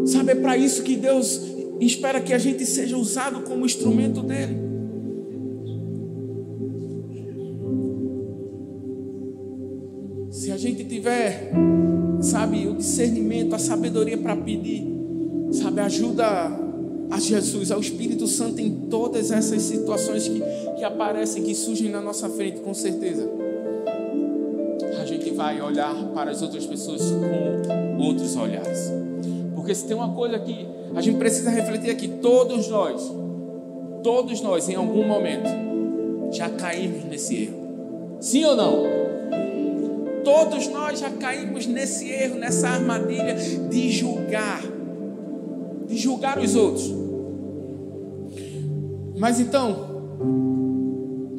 Sabe, 0.07 0.33
é 0.33 0.35
para 0.35 0.57
isso 0.57 0.83
que 0.83 0.97
Deus 0.97 1.41
espera 1.81 2.21
que 2.21 2.33
a 2.33 2.39
gente 2.39 2.65
seja 2.65 2.97
usado 2.97 3.41
como 3.43 3.67
instrumento 3.67 4.23
dele. 4.23 4.57
Se 10.31 10.53
a 10.53 10.57
gente 10.57 10.85
tiver, 10.85 11.51
sabe, 12.21 12.67
o 12.67 12.75
discernimento, 12.75 13.55
a 13.55 13.59
sabedoria 13.59 14.17
para 14.17 14.37
pedir, 14.37 14.87
sabe, 15.53 15.81
ajuda 15.81 16.70
a 17.11 17.19
Jesus, 17.19 17.71
ao 17.73 17.81
Espírito 17.81 18.27
Santo 18.27 18.61
em 18.61 18.71
todas 18.89 19.31
essas 19.31 19.63
situações 19.63 20.29
que, 20.29 20.41
que 20.77 20.85
aparecem, 20.85 21.43
que 21.43 21.55
surgem 21.55 21.91
na 21.91 22.01
nossa 22.01 22.29
frente, 22.29 22.61
com 22.61 22.73
certeza. 22.73 23.29
A 25.01 25.05
gente 25.05 25.31
vai 25.31 25.61
olhar 25.61 25.95
para 26.15 26.31
as 26.31 26.41
outras 26.41 26.65
pessoas 26.65 27.03
com 27.03 28.03
outros 28.03 28.37
olhares. 28.37 28.93
Porque 29.55 29.75
se 29.75 29.87
tem 29.87 29.97
uma 29.97 30.15
coisa 30.15 30.39
que 30.39 30.67
a 30.95 31.01
gente 31.01 31.19
precisa 31.19 31.51
refletir 31.51 31.91
aqui, 31.91 32.07
todos 32.07 32.69
nós, 32.69 33.13
todos 34.03 34.41
nós, 34.41 34.69
em 34.69 34.77
algum 34.77 35.07
momento, 35.07 35.49
já 36.33 36.49
caímos 36.49 37.05
nesse 37.05 37.43
erro. 37.43 37.61
Sim 38.21 38.45
ou 38.45 38.57
não? 38.57 38.85
Todos 40.23 40.69
nós 40.69 41.01
já 41.01 41.11
caímos 41.11 41.67
nesse 41.67 42.09
erro, 42.09 42.37
nessa 42.37 42.69
armadilha 42.69 43.35
de 43.35 43.91
julgar, 43.91 44.63
de 45.87 45.97
julgar 45.97 46.39
os 46.39 46.55
outros. 46.55 47.00
Mas 49.21 49.39
então, 49.39 49.77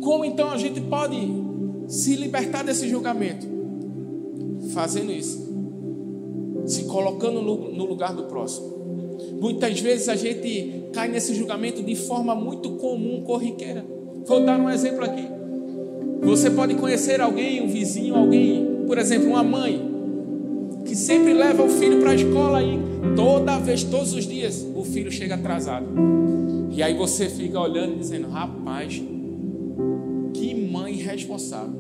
como 0.03 0.23
então 0.23 0.51
a 0.51 0.57
gente 0.57 0.79
pode 0.81 1.17
se 1.87 2.15
libertar 2.15 2.63
desse 2.63 2.87
julgamento? 2.87 3.47
Fazendo 4.71 5.11
isso, 5.11 5.51
se 6.67 6.83
colocando 6.83 7.41
no, 7.41 7.85
lugar 7.85 8.13
do 8.13 8.25
próximo. 8.25 8.71
Muitas 9.41 9.79
vezes 9.79 10.07
a 10.09 10.15
gente 10.15 10.89
cai 10.93 11.07
nesse 11.07 11.33
julgamento 11.33 11.81
de 11.81 11.95
forma 11.95 12.35
muito 12.35 12.69
comum, 12.73 13.23
corriqueira. 13.23 13.83
Vou 14.27 14.45
dar 14.45 14.59
um 14.59 14.69
exemplo 14.69 15.03
aqui. 15.03 15.27
Você 16.21 16.51
pode 16.51 16.75
conhecer 16.75 17.19
alguém, 17.19 17.63
um 17.63 17.67
vizinho, 17.67 18.15
alguém, 18.15 18.83
por 18.85 18.99
exemplo, 18.99 19.29
uma 19.29 19.43
mãe, 19.43 19.81
que 20.85 20.95
sempre 20.95 21.33
leva 21.33 21.63
o 21.63 21.69
filho 21.69 21.99
para 21.99 22.11
a 22.11 22.15
escola 22.15 22.61
e 22.61 22.79
toda 23.15 23.57
vez, 23.57 23.83
todos 23.83 24.13
os 24.13 24.27
dias, 24.27 24.63
o 24.75 24.83
filho 24.83 25.11
chega 25.11 25.33
atrasado. 25.33 25.87
E 26.71 26.81
aí 26.81 26.95
você 26.95 27.27
fica 27.29 27.59
olhando 27.59 27.93
e 27.93 27.97
dizendo: 27.97 28.29
rapaz, 28.29 29.01
que 30.33 30.55
mãe 30.55 30.93
irresponsável. 30.93 31.79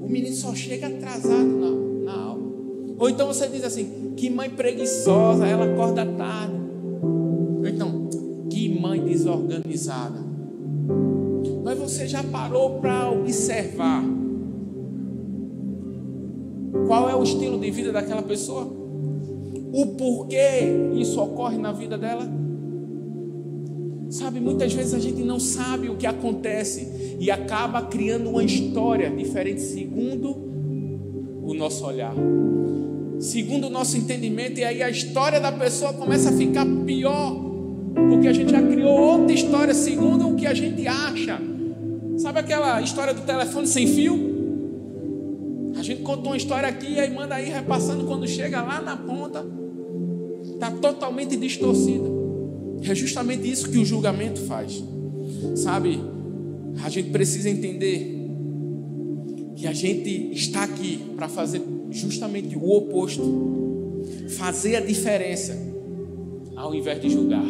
O 0.00 0.08
menino 0.08 0.34
só 0.34 0.54
chega 0.54 0.86
atrasado 0.86 1.44
na, 1.44 2.12
na 2.12 2.20
aula. 2.20 2.42
Ou 2.98 3.08
então 3.08 3.26
você 3.26 3.46
diz 3.48 3.62
assim: 3.64 4.14
que 4.16 4.30
mãe 4.30 4.48
preguiçosa, 4.48 5.46
ela 5.46 5.66
acorda 5.66 6.06
tarde. 6.06 6.54
Ou 7.02 7.66
então, 7.66 8.08
que 8.50 8.68
mãe 8.80 9.04
desorganizada. 9.04 10.24
Mas 11.62 11.78
você 11.78 12.06
já 12.06 12.22
parou 12.22 12.78
para 12.80 13.10
observar 13.10 14.04
qual 16.86 17.08
é 17.08 17.14
o 17.14 17.22
estilo 17.22 17.58
de 17.58 17.70
vida 17.70 17.92
daquela 17.92 18.22
pessoa? 18.22 18.66
O 19.72 19.86
porquê 19.98 20.92
isso 20.94 21.20
ocorre 21.20 21.58
na 21.58 21.72
vida 21.72 21.98
dela? 21.98 22.43
Sabe, 24.14 24.38
muitas 24.38 24.72
vezes 24.72 24.94
a 24.94 25.00
gente 25.00 25.24
não 25.24 25.40
sabe 25.40 25.88
o 25.88 25.96
que 25.96 26.06
acontece 26.06 27.16
e 27.18 27.32
acaba 27.32 27.82
criando 27.82 28.30
uma 28.30 28.44
história 28.44 29.10
diferente 29.10 29.60
segundo 29.60 30.36
o 31.42 31.52
nosso 31.52 31.84
olhar, 31.84 32.14
segundo 33.18 33.66
o 33.66 33.70
nosso 33.70 33.96
entendimento, 33.96 34.60
e 34.60 34.64
aí 34.64 34.84
a 34.84 34.88
história 34.88 35.40
da 35.40 35.50
pessoa 35.50 35.92
começa 35.94 36.28
a 36.30 36.32
ficar 36.32 36.64
pior, 36.86 37.34
porque 38.08 38.28
a 38.28 38.32
gente 38.32 38.52
já 38.52 38.62
criou 38.62 38.96
outra 38.96 39.32
história 39.32 39.74
segundo 39.74 40.28
o 40.28 40.36
que 40.36 40.46
a 40.46 40.54
gente 40.54 40.86
acha. 40.86 41.42
Sabe 42.16 42.38
aquela 42.38 42.80
história 42.82 43.12
do 43.12 43.22
telefone 43.22 43.66
sem 43.66 43.88
fio? 43.88 44.14
A 45.76 45.82
gente 45.82 46.02
contou 46.02 46.30
uma 46.30 46.36
história 46.36 46.68
aqui 46.68 46.92
e 46.92 47.00
aí 47.00 47.12
manda 47.12 47.34
aí 47.34 47.48
repassando 47.50 48.04
quando 48.04 48.28
chega 48.28 48.62
lá 48.62 48.80
na 48.80 48.96
ponta, 48.96 49.44
está 50.54 50.70
totalmente 50.70 51.36
distorcida. 51.36 52.13
É 52.86 52.94
justamente 52.94 53.50
isso 53.50 53.70
que 53.70 53.78
o 53.78 53.84
julgamento 53.84 54.40
faz. 54.42 54.82
Sabe? 55.56 56.00
A 56.82 56.88
gente 56.88 57.10
precisa 57.10 57.48
entender 57.48 58.14
que 59.56 59.66
a 59.66 59.72
gente 59.72 60.30
está 60.32 60.64
aqui 60.64 61.00
para 61.16 61.28
fazer 61.28 61.62
justamente 61.90 62.56
o 62.56 62.70
oposto. 62.70 64.02
Fazer 64.36 64.76
a 64.76 64.80
diferença 64.80 65.56
ao 66.56 66.74
invés 66.74 67.00
de 67.00 67.08
julgar. 67.08 67.44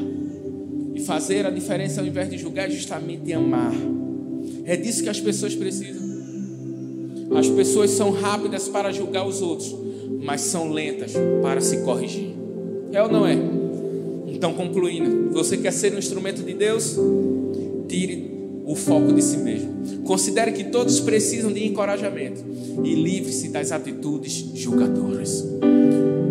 E 0.94 1.00
fazer 1.00 1.44
a 1.44 1.50
diferença 1.50 2.00
ao 2.00 2.06
invés 2.06 2.30
de 2.30 2.38
julgar 2.38 2.68
é 2.68 2.70
justamente 2.70 3.32
amar. 3.32 3.72
É 4.64 4.76
disso 4.76 5.02
que 5.02 5.08
as 5.08 5.20
pessoas 5.20 5.54
precisam. 5.54 6.04
As 7.36 7.48
pessoas 7.48 7.90
são 7.90 8.12
rápidas 8.12 8.68
para 8.68 8.92
julgar 8.92 9.26
os 9.26 9.42
outros, 9.42 9.74
mas 10.22 10.42
são 10.42 10.70
lentas 10.70 11.12
para 11.42 11.60
se 11.60 11.78
corrigir. 11.78 12.34
É 12.92 13.02
ou 13.02 13.10
não 13.10 13.26
é? 13.26 13.63
Então, 14.44 14.52
concluindo, 14.52 15.30
você 15.30 15.56
quer 15.56 15.72
ser 15.72 15.94
um 15.94 15.98
instrumento 15.98 16.42
de 16.42 16.52
Deus? 16.52 16.98
Tire 17.88 18.30
o 18.66 18.76
foco 18.76 19.10
de 19.10 19.22
si 19.22 19.38
mesmo. 19.38 20.02
Considere 20.04 20.52
que 20.52 20.64
todos 20.64 21.00
precisam 21.00 21.50
de 21.50 21.64
encorajamento 21.64 22.44
e 22.84 22.94
livre-se 22.94 23.48
das 23.48 23.72
atitudes 23.72 24.50
julgadoras. 24.54 25.42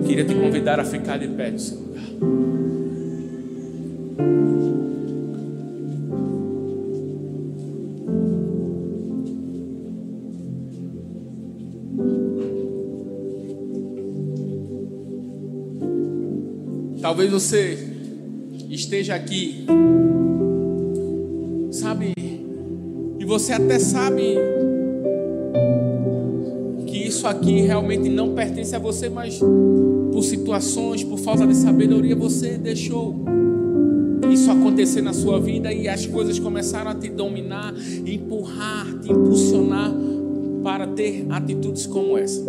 Queria 0.06 0.23
te 0.23 0.36
convidar 0.36 0.80
a 0.80 0.86
ficar 0.86 1.17
de 1.17 1.28
pé 1.30 1.49
no 1.49 1.58
seu 1.58 1.80
lugar. 1.80 2.04
Talvez 17.02 17.32
você 17.32 17.92
esteja 18.84 19.15
aqui, 19.15 19.65
sabe, 21.72 22.13
e 23.17 23.26
você 23.26 23.54
até 23.54 23.80
sabe 23.80 24.36
que 26.86 26.98
isso 26.98 27.26
aqui 27.26 27.62
realmente 27.62 28.10
não 28.10 28.34
pertence 28.34 28.76
a 28.76 28.80
você, 28.80 29.10
mas 29.10 29.39
por 30.12 30.24
situações, 30.24 31.04
por 31.04 31.17
falta 31.17 31.48
de 31.48 31.56
sabedoria, 31.56 32.15
você 32.15 32.58
deixou 32.58 33.15
isso 34.32 34.52
acontecer 34.52 35.02
na 35.02 35.13
sua 35.13 35.39
vida 35.39 35.72
e 35.72 35.88
as 35.88 36.06
coisas 36.06 36.38
começaram 36.38 36.91
a 36.91 36.96
te 36.96 37.10
dominar, 37.10 37.74
empurrar, 38.06 39.00
te 39.00 39.12
impulsionar 39.12 39.93
para 40.62 40.88
ter 40.88 41.26
atitudes 41.30 41.86
como 41.86 42.17
essa. 42.17 42.43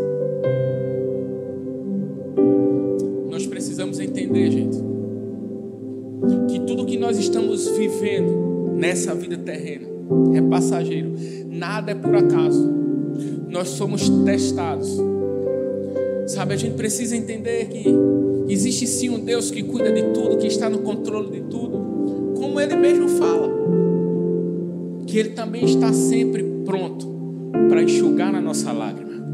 precisamos 3.84 3.98
entender, 3.98 4.50
gente, 4.50 4.63
nós 7.14 7.22
estamos 7.22 7.68
vivendo 7.68 8.72
nessa 8.74 9.14
vida 9.14 9.36
terrena 9.36 9.86
é 10.34 10.42
passageiro, 10.42 11.12
nada 11.48 11.92
é 11.92 11.94
por 11.94 12.12
acaso. 12.12 12.68
Nós 13.48 13.68
somos 13.68 14.08
testados. 14.24 15.00
Sabe, 16.26 16.54
a 16.54 16.56
gente 16.56 16.74
precisa 16.74 17.16
entender 17.16 17.68
que 17.68 17.86
existe 18.48 18.88
sim 18.88 19.10
um 19.10 19.20
Deus 19.20 19.48
que 19.48 19.62
cuida 19.62 19.92
de 19.92 20.02
tudo, 20.12 20.38
que 20.38 20.48
está 20.48 20.68
no 20.68 20.78
controle 20.78 21.30
de 21.30 21.42
tudo, 21.42 22.34
como 22.36 22.58
ele 22.58 22.74
mesmo 22.74 23.08
fala. 23.10 23.48
Que 25.06 25.16
ele 25.16 25.28
também 25.30 25.64
está 25.64 25.92
sempre 25.92 26.42
pronto 26.64 27.06
para 27.68 27.80
enxugar 27.80 28.32
na 28.32 28.40
nossa 28.40 28.72
lágrima. 28.72 29.24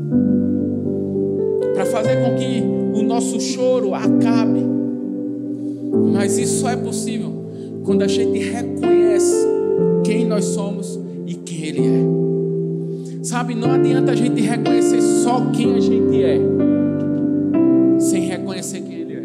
Para 1.72 1.86
fazer 1.86 2.16
com 2.22 2.34
que 2.34 2.62
o 3.00 3.02
nosso 3.02 3.40
choro 3.40 3.94
acabe. 3.94 4.60
Mas 6.12 6.36
isso 6.36 6.60
só 6.60 6.68
é 6.68 6.76
possível 6.76 7.39
quando 7.84 8.02
a 8.02 8.06
gente 8.06 8.38
reconhece 8.38 9.46
quem 10.04 10.26
nós 10.26 10.44
somos 10.44 10.98
e 11.26 11.34
quem 11.34 11.64
Ele 11.64 11.80
é. 11.80 13.22
Sabe, 13.22 13.54
não 13.54 13.72
adianta 13.72 14.12
a 14.12 14.14
gente 14.14 14.40
reconhecer 14.40 15.00
só 15.02 15.50
quem 15.52 15.74
a 15.74 15.80
gente 15.80 16.22
é, 16.22 16.40
sem 17.98 18.22
reconhecer 18.22 18.80
quem 18.80 18.94
Ele 18.94 19.14
é. 19.14 19.22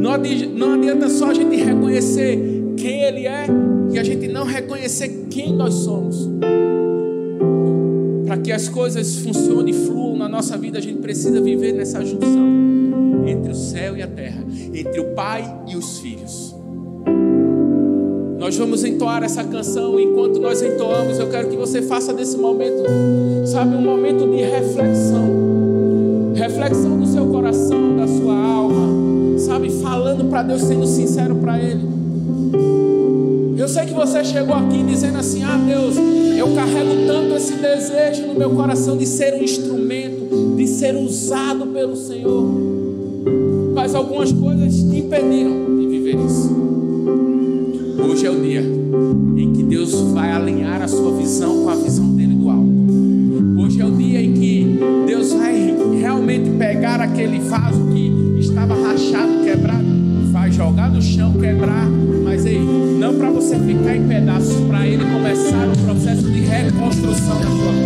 Não 0.00 0.12
adianta, 0.12 0.54
não 0.54 0.72
adianta 0.74 1.08
só 1.08 1.30
a 1.30 1.34
gente 1.34 1.56
reconhecer 1.56 2.38
quem 2.76 3.02
Ele 3.02 3.26
é 3.26 3.46
e 3.92 3.98
a 3.98 4.02
gente 4.02 4.28
não 4.28 4.44
reconhecer 4.44 5.26
quem 5.30 5.52
nós 5.54 5.74
somos. 5.74 6.28
Para 8.26 8.38
que 8.38 8.52
as 8.52 8.68
coisas 8.68 9.16
funcionem 9.18 9.74
e 9.74 9.86
fluam 9.86 10.16
na 10.16 10.28
nossa 10.28 10.56
vida, 10.56 10.78
a 10.78 10.82
gente 10.82 10.98
precisa 10.98 11.40
viver 11.40 11.72
nessa 11.72 12.04
junção 12.04 12.46
entre 13.26 13.52
o 13.52 13.54
céu 13.54 13.96
e 13.96 14.02
a 14.02 14.06
terra, 14.06 14.44
entre 14.74 15.00
o 15.00 15.14
pai 15.14 15.44
e 15.68 15.76
os 15.76 15.98
filhos. 16.00 16.45
Nós 18.46 18.56
vamos 18.56 18.84
entoar 18.84 19.24
essa 19.24 19.42
canção, 19.42 19.98
enquanto 19.98 20.38
nós 20.38 20.62
entoamos, 20.62 21.18
eu 21.18 21.28
quero 21.28 21.48
que 21.48 21.56
você 21.56 21.82
faça 21.82 22.14
desse 22.14 22.36
momento, 22.36 22.80
sabe, 23.44 23.74
um 23.74 23.80
momento 23.80 24.24
de 24.24 24.36
reflexão. 24.36 26.32
Reflexão 26.32 26.96
do 26.96 27.08
seu 27.08 27.26
coração, 27.26 27.96
da 27.96 28.06
sua 28.06 28.38
alma, 28.40 29.36
sabe, 29.36 29.68
falando 29.82 30.30
para 30.30 30.44
Deus, 30.44 30.62
sendo 30.62 30.86
sincero 30.86 31.34
para 31.34 31.58
Ele. 31.58 31.88
Eu 33.58 33.66
sei 33.66 33.84
que 33.84 33.94
você 33.94 34.22
chegou 34.22 34.54
aqui 34.54 34.80
dizendo 34.84 35.18
assim: 35.18 35.42
Ah, 35.42 35.60
Deus, 35.66 35.96
eu 36.38 36.54
carrego 36.54 37.04
tanto 37.04 37.34
esse 37.34 37.54
desejo 37.54 38.28
no 38.28 38.34
meu 38.34 38.50
coração 38.50 38.96
de 38.96 39.06
ser 39.06 39.34
um 39.34 39.42
instrumento, 39.42 40.54
de 40.56 40.68
ser 40.68 40.94
usado 40.94 41.66
pelo 41.66 41.96
Senhor 41.96 42.76
mas 43.86 43.94
algumas 43.94 44.32
coisas 44.32 44.74
te 44.74 44.96
impediram 44.96 45.78
de 45.78 45.86
viver 45.86 46.16
isso. 46.16 46.55
Hoje 48.16 48.24
é 48.24 48.30
o 48.30 48.40
dia 48.40 48.60
em 48.62 49.52
que 49.52 49.62
Deus 49.62 49.92
vai 50.14 50.32
alinhar 50.32 50.80
a 50.80 50.88
sua 50.88 51.14
visão 51.18 51.64
com 51.64 51.68
a 51.68 51.74
visão 51.74 52.14
dele 52.14 52.34
do 52.34 52.48
alto. 52.48 53.62
Hoje 53.62 53.78
é 53.78 53.84
o 53.84 53.90
dia 53.90 54.22
em 54.22 54.32
que 54.32 54.80
Deus 55.06 55.34
vai 55.34 55.74
realmente 56.00 56.48
pegar 56.52 56.98
aquele 56.98 57.38
vaso 57.40 57.78
que 57.92 58.38
estava 58.40 58.74
rachado, 58.74 59.44
quebrado, 59.44 59.84
vai 60.32 60.50
jogar 60.50 60.88
no 60.88 61.02
chão, 61.02 61.34
quebrar, 61.34 61.90
mas 62.24 62.46
aí, 62.46 62.58
não 62.58 63.16
para 63.16 63.28
você 63.28 63.58
ficar 63.58 63.94
em 63.94 64.08
pedaços, 64.08 64.66
para 64.66 64.86
ele 64.86 65.04
começar 65.04 65.68
um 65.68 65.84
processo 65.84 66.22
de 66.22 66.40
reconstrução 66.40 67.38
da 67.38 67.50
sua 67.50 67.72
vida. 67.72 67.85